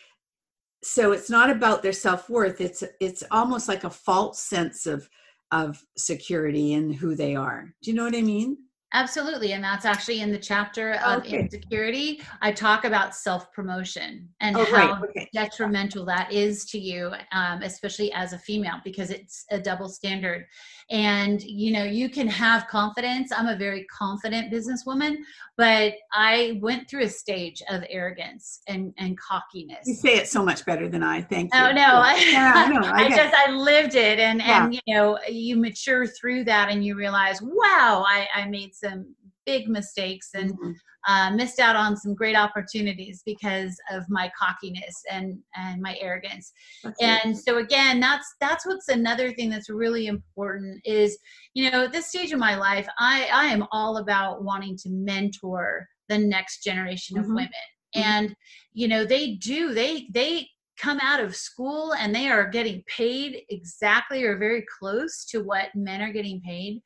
so 0.85 1.11
it's 1.11 1.29
not 1.29 1.49
about 1.49 1.81
their 1.81 1.93
self 1.93 2.29
worth. 2.29 2.61
It's 2.61 2.83
it's 2.99 3.23
almost 3.31 3.67
like 3.67 3.83
a 3.83 3.89
false 3.89 4.39
sense 4.39 4.85
of 4.85 5.09
of 5.51 5.83
security 5.97 6.73
in 6.73 6.91
who 6.91 7.15
they 7.15 7.35
are. 7.35 7.73
Do 7.81 7.91
you 7.91 7.97
know 7.97 8.03
what 8.03 8.15
I 8.15 8.21
mean? 8.21 8.57
Absolutely. 8.95 9.51
And 9.51 9.61
that's 9.61 9.83
actually 9.83 10.21
in 10.21 10.31
the 10.31 10.37
chapter 10.37 10.93
of 11.05 11.19
Okay. 11.19 11.41
insecurity. 11.41 12.21
I 12.41 12.53
talk 12.53 12.85
about 12.85 13.13
self 13.13 13.51
promotion 13.51 14.29
and 14.39 14.55
Oh, 14.55 14.63
how 14.63 14.71
right. 14.71 15.09
Okay. 15.09 15.29
detrimental 15.33 16.05
that 16.05 16.31
is 16.31 16.63
to 16.71 16.79
you, 16.79 17.11
um, 17.33 17.61
especially 17.61 18.11
as 18.13 18.31
a 18.31 18.39
female, 18.39 18.79
because 18.85 19.09
it's 19.11 19.45
a 19.51 19.59
double 19.59 19.89
standard. 19.89 20.45
And, 20.89 21.43
you 21.43 21.73
know, 21.73 21.83
you 21.83 22.09
can 22.09 22.27
have 22.27 22.67
confidence. 22.67 23.31
I'm 23.35 23.47
a 23.47 23.57
very 23.57 23.85
confident 23.85 24.53
businesswoman, 24.53 25.17
but 25.57 25.95
I 26.13 26.59
went 26.61 26.89
through 26.89 27.03
a 27.03 27.09
stage 27.09 27.61
of 27.69 27.83
arrogance 27.89 28.61
and, 28.69 28.93
and 28.97 29.19
cockiness. 29.19 29.85
You 29.87 29.95
say 29.95 30.15
it 30.15 30.29
so 30.29 30.43
much 30.43 30.63
better 30.65 30.87
than 30.87 31.03
I. 31.03 31.21
Thank 31.21 31.53
you. 31.53 31.59
Oh 31.59 31.71
no! 31.71 32.01
I, 32.01 32.25
Yeah, 32.31 32.67
know. 32.69 32.81
I 32.93 33.05
I 33.05 33.09
just 33.09 33.33
I 33.35 33.51
lived 33.51 33.95
it, 33.95 34.19
and 34.19 34.39
Yeah. 34.39 34.63
and 34.63 34.73
you 34.73 34.81
know 34.93 35.19
you 35.27 35.57
mature 35.57 36.05
through 36.07 36.43
that, 36.45 36.69
and 36.69 36.83
you 36.85 36.95
realize, 36.95 37.41
wow, 37.41 38.05
I 38.07 38.27
I 38.33 38.47
made 38.47 38.73
some 38.85 39.15
big 39.45 39.67
mistakes 39.67 40.29
and 40.33 40.51
Mhm. 40.51 40.73
uh, 41.07 41.29
missed 41.35 41.59
out 41.59 41.75
on 41.75 41.95
some 41.95 42.15
great 42.15 42.35
opportunities 42.35 43.21
because 43.25 43.73
of 43.91 44.03
my 44.09 44.31
cockiness 44.39 44.95
and 45.11 45.37
and 45.55 45.81
my 45.81 45.95
arrogance. 46.01 46.51
That's. 46.83 47.01
And 47.01 47.37
so 47.37 47.57
again, 47.57 47.99
that's 47.99 48.27
that's 48.39 48.65
what's 48.65 48.89
another 48.89 49.31
thing 49.33 49.49
that's 49.49 49.69
really 49.69 50.07
important 50.07 50.81
is 50.83 51.17
you 51.53 51.69
know 51.69 51.83
at 51.83 51.91
this 51.91 52.07
stage 52.07 52.31
of 52.31 52.39
my 52.39 52.55
life, 52.55 52.87
I 52.99 53.29
I 53.31 53.45
am 53.45 53.63
all 53.71 53.97
about 53.97 54.43
wanting 54.43 54.75
to 54.77 54.89
mentor 54.89 55.87
the 56.09 56.17
next 56.17 56.63
generation 56.63 57.17
of 57.19 57.25
Mhm. 57.25 57.35
women, 57.35 57.65
Mhm. 57.95 58.03
and 58.03 58.35
you 58.73 58.87
know 58.87 59.05
they 59.05 59.35
do 59.35 59.73
they 59.73 60.07
they 60.11 60.49
come 60.77 60.99
out 60.99 61.21
of 61.21 61.35
school 61.35 61.93
and 61.93 62.13
they 62.13 62.27
are 62.29 62.49
getting 62.49 62.83
paid 62.83 63.43
exactly 63.49 64.23
or 64.25 64.37
very 64.37 64.65
close 64.77 65.23
to 65.25 65.41
what 65.41 65.73
men 65.73 66.01
are 66.01 66.11
getting 66.11 66.41
paid 66.41 66.81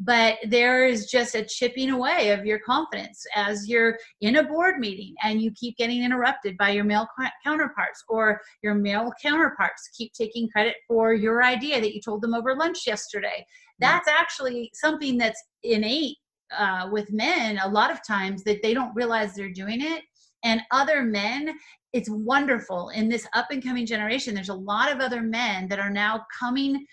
but 0.00 0.36
there 0.46 0.86
is 0.86 1.06
just 1.06 1.34
a 1.34 1.44
chipping 1.44 1.90
away 1.90 2.30
of 2.30 2.46
your 2.46 2.58
confidence 2.60 3.24
as 3.34 3.68
you're 3.68 3.98
in 4.20 4.36
a 4.36 4.42
board 4.42 4.78
meeting 4.78 5.14
and 5.24 5.42
you 5.42 5.50
keep 5.52 5.76
getting 5.76 6.02
interrupted 6.02 6.56
by 6.56 6.70
your 6.70 6.84
male 6.84 7.08
counterparts 7.44 8.04
or 8.08 8.40
your 8.62 8.74
male 8.74 9.12
counterparts 9.20 9.90
keep 9.96 10.12
taking 10.12 10.48
credit 10.48 10.76
for 10.86 11.14
your 11.14 11.42
idea 11.42 11.80
that 11.80 11.94
you 11.94 12.00
told 12.00 12.22
them 12.22 12.34
over 12.34 12.54
lunch 12.54 12.86
yesterday. 12.86 13.44
That's 13.80 14.08
actually 14.08 14.70
something 14.74 15.18
that's 15.18 15.42
innate 15.64 16.16
uh, 16.56 16.88
with 16.92 17.12
men 17.12 17.58
a 17.58 17.68
lot 17.68 17.90
of 17.90 18.06
times 18.06 18.44
that 18.44 18.62
they 18.62 18.74
don't 18.74 18.94
realize 18.94 19.34
they're 19.34 19.50
doing 19.50 19.80
it. 19.82 20.02
And 20.44 20.60
other 20.70 21.02
men 21.02 21.54
it's 21.94 22.10
wonderful 22.10 22.90
in 22.90 23.08
this 23.08 23.26
up 23.32 23.46
and 23.50 23.64
coming 23.64 23.86
generation. 23.86 24.34
There's 24.34 24.50
a 24.50 24.54
lot 24.54 24.92
of 24.92 25.00
other 25.00 25.22
men 25.22 25.68
that 25.68 25.78
are 25.78 25.90
now 25.90 26.26
coming 26.38 26.84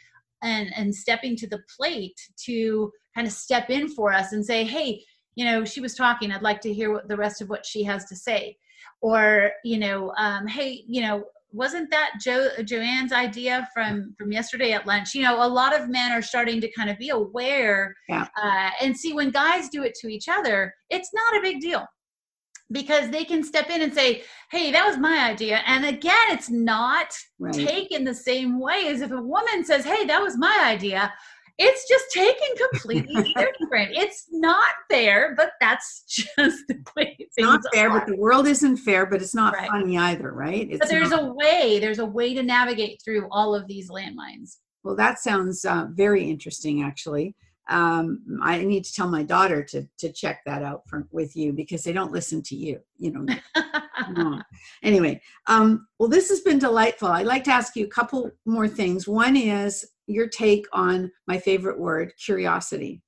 and 0.46 0.72
and 0.78 0.94
stepping 0.94 1.36
to 1.38 1.48
the 1.48 1.60
plate 1.76 2.20
to 2.46 2.92
kind 3.16 3.28
of 3.28 3.34
step 3.34 3.70
in 3.70 3.90
for 3.90 4.14
us 4.14 4.32
and 4.34 4.46
say 4.46 4.64
hey 4.64 5.02
you 5.36 5.44
know 5.46 5.66
she 5.66 5.82
was 5.82 5.96
talking 5.96 6.32
i'd 6.32 6.42
like 6.42 6.62
to 6.62 6.74
hear 6.74 6.92
what 6.94 7.08
the 7.10 7.18
rest 7.18 7.42
of 7.42 7.50
what 7.50 7.66
she 7.66 7.84
has 7.84 8.06
to 8.06 8.16
say. 8.16 8.58
Or 9.02 9.52
you 9.64 9.78
know 9.78 10.14
um, 10.18 10.48
hey 10.48 10.84
you 10.88 11.02
know 11.02 11.24
wasn't 11.52 11.90
that 11.92 12.12
jo- 12.22 12.50
joanne's 12.64 13.14
idea 13.14 13.68
from 13.74 14.14
from 14.18 14.32
yesterday 14.32 14.72
at 14.74 14.86
lunch? 14.88 15.14
You 15.16 15.24
know 15.24 15.46
a 15.46 15.48
lot 15.48 15.76
of 15.78 15.90
men 15.90 16.12
are 16.12 16.22
starting 16.22 16.60
to 16.62 16.72
kind 16.72 16.90
of 16.90 16.98
be 16.98 17.10
aware 17.10 17.96
Yeah. 18.10 18.28
uh, 18.42 18.70
and 18.82 18.96
see 18.98 19.14
when 19.14 19.30
guys 19.32 19.70
do 19.70 19.84
it 19.84 19.94
to 20.02 20.08
each 20.08 20.28
other 20.30 20.74
it's 20.90 21.12
not 21.14 21.38
a 21.38 21.42
big 21.42 21.60
deal 21.62 21.86
because 22.72 23.10
they 23.12 23.24
can 23.24 23.44
step 23.44 23.70
in 23.70 23.82
and 23.82 23.94
say 23.94 24.24
hey 24.52 24.72
that 24.72 24.86
was 24.88 24.98
my 24.98 25.30
idea 25.30 25.62
and 25.68 25.86
again 25.86 26.14
it's 26.30 26.50
not 26.50 27.08
Right. 27.40 27.54
taken 27.54 28.04
the 28.04 28.14
same 28.16 28.60
way 28.60 28.88
as 28.88 29.02
if 29.02 29.12
a 29.12 29.22
woman 29.22 29.64
says, 29.66 29.84
Hey, 29.84 30.06
that 30.06 30.22
was 30.22 30.38
my 30.38 30.58
idea. 30.66 31.14
It's 31.58 31.88
just 31.88 32.06
taken 32.14 32.48
completely 32.72 33.34
different. 33.36 33.92
It's 33.96 34.26
not 34.32 34.70
fair, 34.90 35.34
but 35.38 35.52
that's 35.62 36.04
just 36.38 36.64
the 36.70 36.78
way 36.96 37.16
It's 37.20 37.36
not 37.38 37.62
fair, 37.74 37.90
are. 37.92 38.00
but 38.00 38.08
the 38.08 38.16
world 38.18 38.48
isn't 38.48 38.78
fair, 38.78 39.06
but 39.06 39.22
it's 39.22 39.36
not 39.36 39.54
Right. 39.54 39.70
funny 39.70 39.98
either, 39.98 40.32
right? 40.32 40.68
It's 40.70 40.80
but 40.80 40.88
there's 40.90 41.12
not- 41.12 41.24
a 41.24 41.34
way, 41.34 41.78
there's 41.80 42.00
a 42.00 42.06
way 42.06 42.34
to 42.34 42.42
navigate 42.42 43.02
through 43.04 43.28
all 43.32 43.54
of 43.54 43.68
these 43.68 43.90
landmines. 43.90 44.58
well, 44.84 44.96
that 44.96 45.20
sounds 45.20 45.66
uh, 45.66 45.88
very 45.92 46.30
interesting, 46.30 46.84
actually. 46.84 47.36
Um, 47.68 48.40
I 48.42 48.64
need 48.64 48.86
to 48.86 48.94
tell 48.94 49.08
my 49.08 49.24
daughter 49.24 49.64
to 49.64 49.88
to 49.98 50.12
check 50.12 50.42
that 50.46 50.64
out 50.64 50.88
from 50.88 51.08
with 51.12 51.36
you 51.36 51.52
because 51.54 51.84
they 51.84 51.94
don't 51.94 52.12
listen 52.12 52.42
to 52.44 52.56
you. 52.56 52.80
You 52.98 53.12
know. 53.12 53.36
no. 54.12 54.42
Anyway, 54.84 55.22
um, 55.48 55.88
well, 56.00 56.10
this 56.10 56.30
has 56.30 56.42
been 56.42 56.60
delightful. 56.60 57.08
I'd 57.08 57.26
like 57.26 57.44
to 57.46 57.52
ask 57.52 57.76
you 57.76 57.86
a 57.86 57.90
couple 57.90 58.32
more 58.46 58.68
things. 58.68 59.08
One 59.08 59.36
is 59.36 59.86
your 60.08 60.28
take 60.28 60.68
on 60.74 61.12
my 61.28 61.40
favorite 61.40 61.80
word, 61.80 62.14
curiosity. 62.24 63.02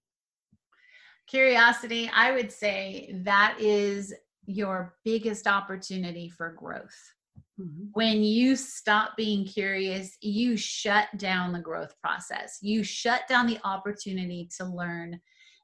Curiosity, 1.27 2.09
I 2.13 2.31
would 2.31 2.51
say 2.51 3.13
that 3.23 3.57
is 3.59 4.13
your 4.45 4.95
biggest 5.03 5.45
opportunity 5.45 6.29
for 6.29 6.53
growth. 6.53 7.13
Mhm. 7.59 7.89
when 7.93 8.23
you 8.23 8.55
stop 8.55 9.17
being 9.17 9.45
curious, 9.45 10.15
you 10.21 10.55
shut 10.55 11.07
down 11.17 11.53
the 11.53 11.59
growth 11.59 11.93
process. 12.01 12.59
You 12.61 12.83
shut 12.83 13.27
down 13.27 13.47
the 13.47 13.59
opportunity 13.63 14.47
to 14.57 14.65
learn. 14.65 15.19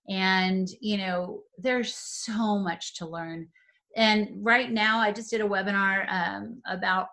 And, 0.10 0.68
you 0.82 0.98
know, 0.98 1.44
there's 1.58 1.94
so 1.96 2.58
much 2.58 2.96
to 2.96 3.06
learn. 3.08 3.48
And 3.96 4.30
right 4.44 4.72
now, 4.72 5.00
I 5.00 5.12
just 5.12 5.30
did 5.30 5.42
a 5.42 5.48
webinar 5.48 6.12
um, 6.12 6.62
about 6.68 7.08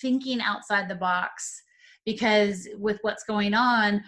thinking 0.00 0.40
outside 0.40 0.88
the 0.88 0.96
box 0.96 1.62
because 2.04 2.66
with 2.78 2.98
what's 3.02 3.24
going 3.24 3.54
on, 3.54 4.02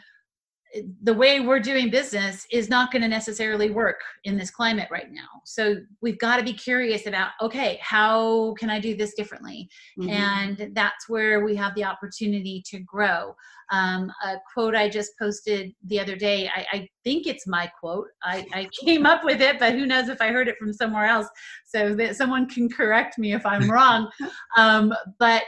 the 1.02 1.12
way 1.12 1.40
we're 1.40 1.60
doing 1.60 1.90
business 1.90 2.46
is 2.50 2.68
not 2.68 2.90
going 2.90 3.02
to 3.02 3.08
necessarily 3.08 3.70
work 3.70 4.00
in 4.24 4.38
this 4.38 4.50
climate 4.50 4.88
right 4.90 5.10
now. 5.10 5.28
So 5.44 5.76
we've 6.00 6.18
got 6.18 6.36
to 6.36 6.42
be 6.42 6.52
curious 6.52 7.06
about 7.06 7.32
okay, 7.40 7.78
how 7.82 8.54
can 8.58 8.70
I 8.70 8.80
do 8.80 8.96
this 8.96 9.14
differently? 9.14 9.68
Mhm. 9.98 10.10
and 10.10 10.74
that's 10.74 11.08
where 11.08 11.44
we 11.44 11.54
have 11.56 11.74
the 11.74 11.84
opportunity 11.84 12.62
to 12.66 12.78
grow. 12.80 13.34
Um, 13.70 14.12
a 14.24 14.36
quote 14.52 14.74
I 14.74 14.88
just 14.88 15.12
posted 15.18 15.72
the 15.84 16.00
other 16.00 16.16
day, 16.16 16.48
I, 16.48 16.66
I 16.72 16.88
think 17.04 17.26
it's 17.26 17.46
my 17.46 17.70
quote. 17.80 18.08
I, 18.22 18.46
I 18.52 18.68
came 18.84 19.06
up 19.06 19.24
with 19.24 19.40
it, 19.40 19.58
but 19.58 19.72
who 19.72 19.86
knows 19.86 20.08
if 20.08 20.20
I 20.20 20.28
heard 20.28 20.48
it 20.48 20.56
from 20.58 20.72
somewhere 20.72 21.06
else, 21.06 21.28
so 21.66 21.94
that 21.94 22.16
someone 22.16 22.48
can 22.48 22.68
correct 22.68 23.18
me 23.18 23.34
if 23.34 23.44
I'm 23.44 23.70
wrong. 23.70 24.10
Um, 24.56 24.92
but 25.18 25.44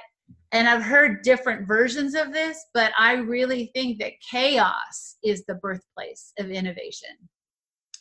and 0.54 0.68
I've 0.68 0.82
heard 0.82 1.22
different 1.22 1.66
versions 1.66 2.14
of 2.14 2.32
this, 2.32 2.64
but 2.72 2.92
I 2.98 3.14
really 3.14 3.70
think 3.74 3.98
that 3.98 4.12
chaos 4.30 5.16
is 5.22 5.44
the 5.46 5.56
birthplace 5.56 6.32
of 6.38 6.50
innovation 6.50 7.10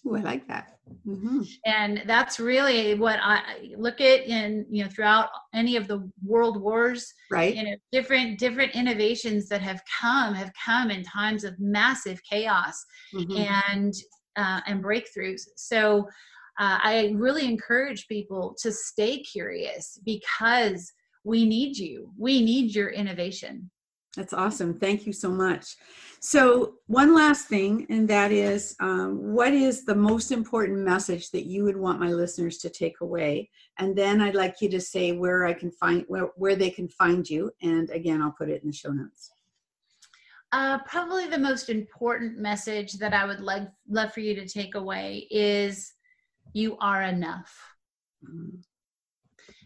Ooh, 0.06 0.16
I 0.16 0.22
like 0.22 0.48
that. 0.48 0.78
Mhm. 1.08 1.48
and 1.66 2.04
that's 2.06 2.40
really 2.40 2.94
what 2.96 3.20
i 3.22 3.72
look 3.78 4.00
at 4.02 4.26
in 4.26 4.66
you 4.70 4.84
know 4.84 4.90
throughout 4.90 5.30
any 5.54 5.76
of 5.78 5.88
the 5.88 6.10
world 6.24 6.62
wars 6.62 7.14
Right? 7.32 7.56
you 7.56 7.64
know 7.64 7.76
different 7.92 8.38
different 8.40 8.74
innovations 8.76 9.48
that 9.50 9.62
have 9.62 9.82
come 10.02 10.34
have 10.34 10.52
come 10.66 10.92
in 10.92 11.04
times 11.04 11.44
of 11.46 11.60
massive 11.60 12.20
chaos 12.30 12.76
Mhm. 13.14 13.38
and 13.38 13.94
uh, 14.36 14.62
and 14.68 14.84
breakthroughs 14.84 15.44
so 15.56 16.00
uh, 16.60 16.78
i 16.84 17.14
really 17.16 17.46
encourage 17.46 18.08
people 18.08 18.56
to 18.62 18.72
stay 18.72 19.22
curious 19.24 20.00
because 20.06 20.92
we 21.24 21.46
need 21.46 21.78
you 21.78 22.12
we 22.18 22.42
need 22.42 22.74
your 22.74 22.90
innovation 22.90 23.70
That's 24.16 24.34
awesome. 24.34 24.78
Thank 24.80 25.08
you 25.08 25.14
so 25.14 25.30
much. 25.30 25.76
So, 26.20 26.76
one 26.86 27.16
last 27.16 27.48
thing, 27.48 27.88
and 27.90 28.08
that 28.10 28.32
is 28.32 28.76
um, 28.80 29.34
what 29.34 29.54
is 29.54 29.86
the 29.86 29.96
most 29.96 30.32
important 30.32 30.80
message 30.80 31.32
that 31.32 31.48
you 31.48 31.64
would 31.64 31.76
want 31.76 32.00
my 32.00 32.10
listeners 32.10 32.60
to 32.60 32.70
take 32.70 33.02
away? 33.02 33.50
And 33.80 33.96
then 33.96 34.22
I'd 34.22 34.36
like 34.36 34.62
you 34.62 34.70
to 34.70 34.80
say 34.80 35.14
where 35.14 35.46
I 35.46 35.54
can 35.54 35.72
find 35.72 36.06
where, 36.08 36.30
where 36.36 36.56
they 36.56 36.70
can 36.70 36.88
find 36.88 37.28
you. 37.28 37.52
And 37.64 37.90
again, 37.90 38.22
I'll 38.22 38.36
put 38.38 38.50
it 38.50 38.62
in 38.62 38.70
the 38.70 38.76
show 38.76 38.92
notes. 38.92 39.32
Uh, 40.52 40.78
probably 40.86 41.28
the 41.28 41.46
most 41.50 41.70
important 41.70 42.38
message 42.38 42.94
that 43.00 43.16
I 43.16 43.26
would 43.26 43.42
like 43.42 43.68
love 43.90 44.14
for 44.14 44.20
you 44.20 44.36
to 44.36 44.48
take 44.48 44.76
away 44.76 45.28
is 45.32 45.92
you 46.54 46.78
are 46.78 47.02
enough. 47.02 47.52
Mhm. 48.24 48.62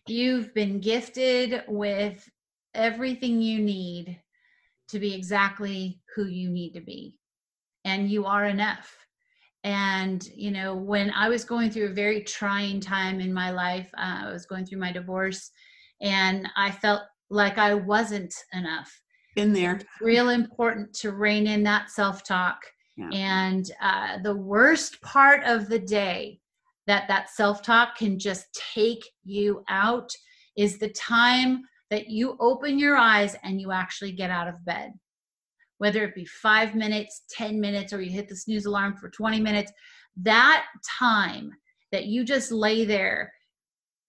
You've 0.10 0.54
been 0.54 0.80
gifted 0.80 1.64
with 1.68 2.28
everything 2.74 3.42
you 3.42 3.60
need 3.60 4.20
to 4.90 5.00
be 5.00 5.14
exactly 5.14 6.00
who 6.16 6.26
you 6.26 6.50
need 6.50 6.74
to 6.74 6.82
be. 6.82 7.20
And 7.86 8.10
you 8.10 8.26
are 8.26 8.46
enough. 8.46 8.96
And, 9.64 10.26
you 10.36 10.52
know, 10.52 10.76
when 10.76 11.12
I 11.12 11.30
was 11.30 11.44
going 11.44 11.72
through 11.72 11.88
a 11.88 11.94
very 11.94 12.22
trying 12.22 12.80
time 12.80 13.20
in 13.20 13.34
my 13.34 13.52
life, 13.52 13.90
uh, 13.98 14.26
I 14.26 14.32
was 14.32 14.46
going 14.46 14.66
through 14.66 14.80
my 14.80 14.92
divorce 14.92 15.52
and 16.00 16.48
I 16.56 16.72
felt 16.72 17.02
like 17.30 17.58
I 17.58 17.74
wasn't 17.74 18.34
enough. 18.54 18.92
In 19.36 19.54
there. 19.54 19.76
It's 19.76 19.86
real 20.02 20.30
important 20.30 20.94
to 20.96 21.12
rein 21.12 21.48
in 21.48 21.64
that 21.64 21.90
self 21.90 22.24
talk. 22.24 22.62
Yeah. 22.96 23.10
And 23.12 23.70
uh, 23.82 24.18
the 24.24 24.36
worst 24.36 25.02
part 25.02 25.44
of 25.44 25.70
the 25.70 25.80
day 25.80 26.40
that 26.88 27.08
that 27.08 27.30
self 27.30 27.62
talk 27.62 27.98
can 27.98 28.18
just 28.18 28.46
take 28.74 29.04
you 29.24 29.64
out 29.70 30.10
is 30.58 30.80
the 30.80 30.90
time 30.90 31.62
that 31.90 32.10
you 32.10 32.36
open 32.40 32.80
your 32.80 32.98
eyes 32.98 33.36
and 33.44 33.62
you 33.62 33.72
actually 33.72 34.12
get 34.12 34.30
out 34.30 34.48
of 34.48 34.66
bed. 34.66 34.92
Whether 35.78 36.04
it 36.04 36.16
be 36.16 36.26
five 36.26 36.76
minutes, 36.76 37.24
10 37.30 37.60
minutes, 37.60 37.94
or 37.94 38.02
you 38.02 38.10
hit 38.10 38.28
the 38.28 38.36
snooze 38.36 38.66
alarm 38.66 38.98
for 38.98 39.10
20 39.10 39.40
minutes, 39.40 39.72
that 40.18 40.66
time 41.00 41.52
that 41.92 42.06
you 42.06 42.24
just 42.24 42.52
lay 42.52 42.84
there 42.84 43.32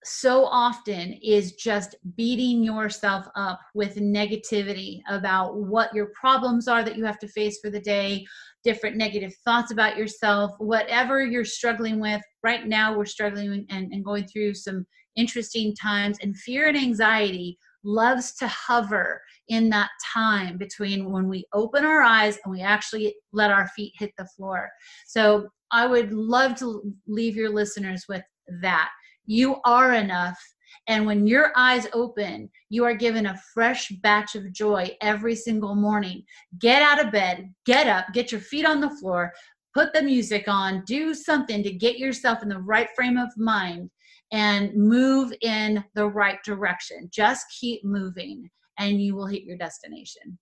so 0.03 0.45
often 0.45 1.13
is 1.21 1.53
just 1.53 1.95
beating 2.15 2.63
yourself 2.63 3.27
up 3.35 3.59
with 3.73 3.95
negativity 3.95 5.01
about 5.09 5.57
what 5.57 5.93
your 5.93 6.11
problems 6.19 6.67
are 6.67 6.83
that 6.83 6.95
you 6.95 7.03
have 7.03 7.19
to 7.19 7.27
face 7.27 7.59
for 7.61 7.69
the 7.69 7.79
day, 7.81 8.25
different 8.63 8.95
negative 8.95 9.33
thoughts 9.43 9.71
about 9.71 9.97
yourself, 9.97 10.51
whatever 10.59 11.23
you're 11.25 11.45
struggling 11.45 11.99
with. 11.99 12.21
Right 12.43 12.65
now, 12.65 12.97
we're 12.97 13.05
struggling 13.05 13.65
and, 13.69 13.91
and 13.91 14.05
going 14.05 14.27
through 14.27 14.53
some 14.53 14.85
interesting 15.15 15.75
times, 15.75 16.17
and 16.21 16.37
fear 16.37 16.67
and 16.67 16.77
anxiety 16.77 17.57
loves 17.83 18.33
to 18.35 18.47
hover 18.47 19.21
in 19.47 19.69
that 19.69 19.89
time 20.13 20.57
between 20.57 21.11
when 21.11 21.27
we 21.27 21.45
open 21.53 21.83
our 21.83 22.01
eyes 22.01 22.37
and 22.43 22.51
we 22.51 22.61
actually 22.61 23.15
let 23.33 23.51
our 23.51 23.67
feet 23.69 23.93
hit 23.97 24.11
the 24.17 24.27
floor. 24.37 24.69
So 25.07 25.47
I 25.71 25.87
would 25.87 26.11
love 26.11 26.55
to 26.55 26.93
leave 27.07 27.35
your 27.35 27.49
listeners 27.49 28.05
with 28.07 28.23
that. 28.61 28.89
You 29.29 29.57
are 29.63 29.93
enough. 29.93 30.39
And 30.87 31.05
when 31.05 31.27
your 31.27 31.51
eyes 31.55 31.85
open, 31.93 32.49
you 32.69 32.83
are 32.83 32.95
given 32.95 33.27
a 33.27 33.39
fresh 33.53 33.89
batch 34.01 34.33
of 34.33 34.51
joy 34.51 34.97
every 35.01 35.35
single 35.35 35.75
morning. 35.75 36.23
Get 36.57 36.81
out 36.81 37.05
of 37.05 37.11
bed, 37.11 37.53
get 37.63 37.85
up, 37.85 38.07
get 38.11 38.31
your 38.31 38.41
feet 38.41 38.65
on 38.65 38.81
the 38.81 38.89
floor, 38.89 39.31
put 39.75 39.93
the 39.93 40.01
music 40.01 40.45
on, 40.47 40.83
do 40.87 41.13
something 41.13 41.61
to 41.61 41.71
get 41.71 41.99
yourself 41.99 42.41
in 42.41 42.49
the 42.49 42.57
right 42.57 42.89
frame 42.95 43.17
of 43.17 43.29
mind 43.37 43.91
and 44.31 44.73
move 44.73 45.31
in 45.41 45.83
the 45.93 46.07
right 46.07 46.39
direction. 46.43 47.07
Just 47.11 47.45
keep 47.59 47.85
moving 47.85 48.49
and 48.79 48.99
you 48.99 49.15
will 49.15 49.27
hit 49.27 49.43
your 49.43 49.57
destination. 49.57 50.39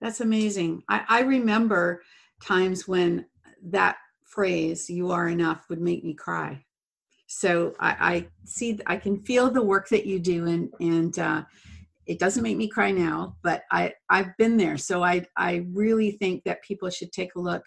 That's 0.00 0.20
amazing. 0.20 0.84
I, 0.88 1.02
I 1.08 1.20
remember 1.22 2.02
times 2.40 2.86
when 2.86 3.26
that 3.64 3.96
phrase, 4.24 4.88
you 4.88 5.10
are 5.10 5.28
enough, 5.28 5.64
would 5.68 5.80
make 5.80 6.04
me 6.04 6.14
cry. 6.14 6.64
So 7.32 7.74
I, 7.80 7.96
I 8.00 8.26
see, 8.44 8.78
I 8.86 8.96
can 8.96 9.22
feel 9.22 9.50
the 9.50 9.62
work 9.62 9.88
that 9.88 10.06
you 10.06 10.18
do, 10.18 10.46
and 10.46 10.70
and 10.80 11.18
uh, 11.18 11.42
it 12.06 12.18
doesn't 12.18 12.42
make 12.42 12.58
me 12.58 12.68
cry 12.68 12.90
now, 12.90 13.36
but 13.42 13.62
I 13.72 13.94
I've 14.10 14.36
been 14.36 14.56
there. 14.56 14.76
So 14.76 15.02
I 15.02 15.24
I 15.36 15.64
really 15.72 16.12
think 16.12 16.44
that 16.44 16.62
people 16.62 16.90
should 16.90 17.10
take 17.10 17.34
a 17.34 17.40
look 17.40 17.64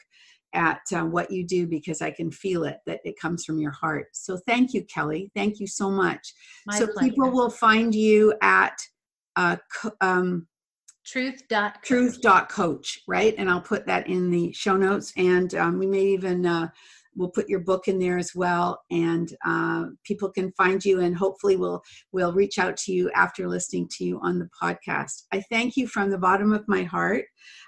at 0.53 0.81
uh, 0.93 1.03
what 1.03 1.31
you 1.31 1.45
do 1.45 1.65
because 1.67 2.01
I 2.01 2.11
can 2.11 2.31
feel 2.31 2.63
it 2.63 2.77
that 2.85 2.99
it 3.03 3.19
comes 3.19 3.43
from 3.43 3.57
your 3.57 3.71
heart. 3.71 4.07
So 4.13 4.37
thank 4.47 4.73
you, 4.73 4.85
Kelly. 4.85 5.31
Thank 5.35 5.59
you 5.59 5.67
so 5.67 5.89
much. 5.89 6.33
My 6.67 6.77
so 6.77 6.87
pleasure. 6.87 7.09
people 7.09 7.31
will 7.31 7.49
find 7.49 7.93
you 7.93 8.35
at 8.41 8.77
uh, 9.35 9.57
um, 9.99 10.47
truth 11.05 11.41
dot 11.49 11.81
truth 11.81 12.21
dot 12.21 12.49
coach, 12.49 13.01
right? 13.07 13.33
And 13.37 13.49
I'll 13.49 13.61
put 13.61 13.87
that 13.87 14.07
in 14.07 14.29
the 14.29 14.53
show 14.53 14.77
notes, 14.77 15.11
and 15.17 15.53
um, 15.55 15.79
we 15.79 15.87
may 15.87 16.03
even 16.03 16.45
uh, 16.45 16.69
we'll 17.15 17.29
put 17.29 17.49
your 17.49 17.59
book 17.59 17.87
in 17.87 17.99
there 17.99 18.17
as 18.17 18.33
well 18.35 18.81
and 18.91 19.35
uh, 19.45 19.85
people 20.03 20.29
can 20.29 20.51
find 20.53 20.83
you 20.83 20.99
and 20.99 21.15
hopefully 21.15 21.55
we'll 21.55 21.81
we'll 22.11 22.33
reach 22.33 22.59
out 22.59 22.77
to 22.77 22.91
you 22.91 23.09
after 23.11 23.47
listening 23.47 23.87
to 23.89 24.03
you 24.03 24.19
on 24.21 24.39
the 24.39 24.49
podcast. 24.61 25.23
I 25.31 25.41
thank 25.41 25.77
you 25.77 25.87
from 25.87 26.09
the 26.09 26.17
bottom 26.17 26.53
of 26.53 26.67
my 26.67 26.83
heart. 26.83 27.25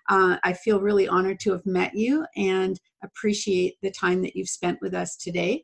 Uh, 0.10 0.38
i 0.44 0.54
feel 0.54 0.82
really 0.82 1.08
honored 1.08 1.40
to 1.40 1.52
have 1.52 1.66
met 1.66 1.96
you 1.96 2.26
and 2.36 2.80
appreciate 3.04 3.76
the 3.82 3.92
time 3.92 4.22
that 4.22 4.36
you've 4.36 4.50
spent 4.50 4.80
with 4.82 4.94
us 4.94 5.16
today. 5.16 5.64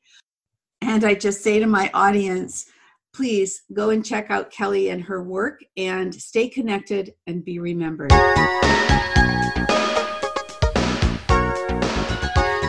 And 0.81 1.03
i 1.03 1.13
just 1.13 1.43
say 1.43 1.59
to 1.59 1.67
my 1.67 1.89
audience 1.93 2.65
please 3.13 3.61
go 3.73 3.91
and 3.91 4.03
check 4.03 4.31
out 4.31 4.51
kelly 4.51 4.89
and 4.89 5.03
her 5.03 5.23
work 5.23 5.61
and 5.77 6.13
stay 6.13 6.49
connected 6.49 7.13
and 7.27 7.45
be 7.45 7.59
remembered 7.59 8.11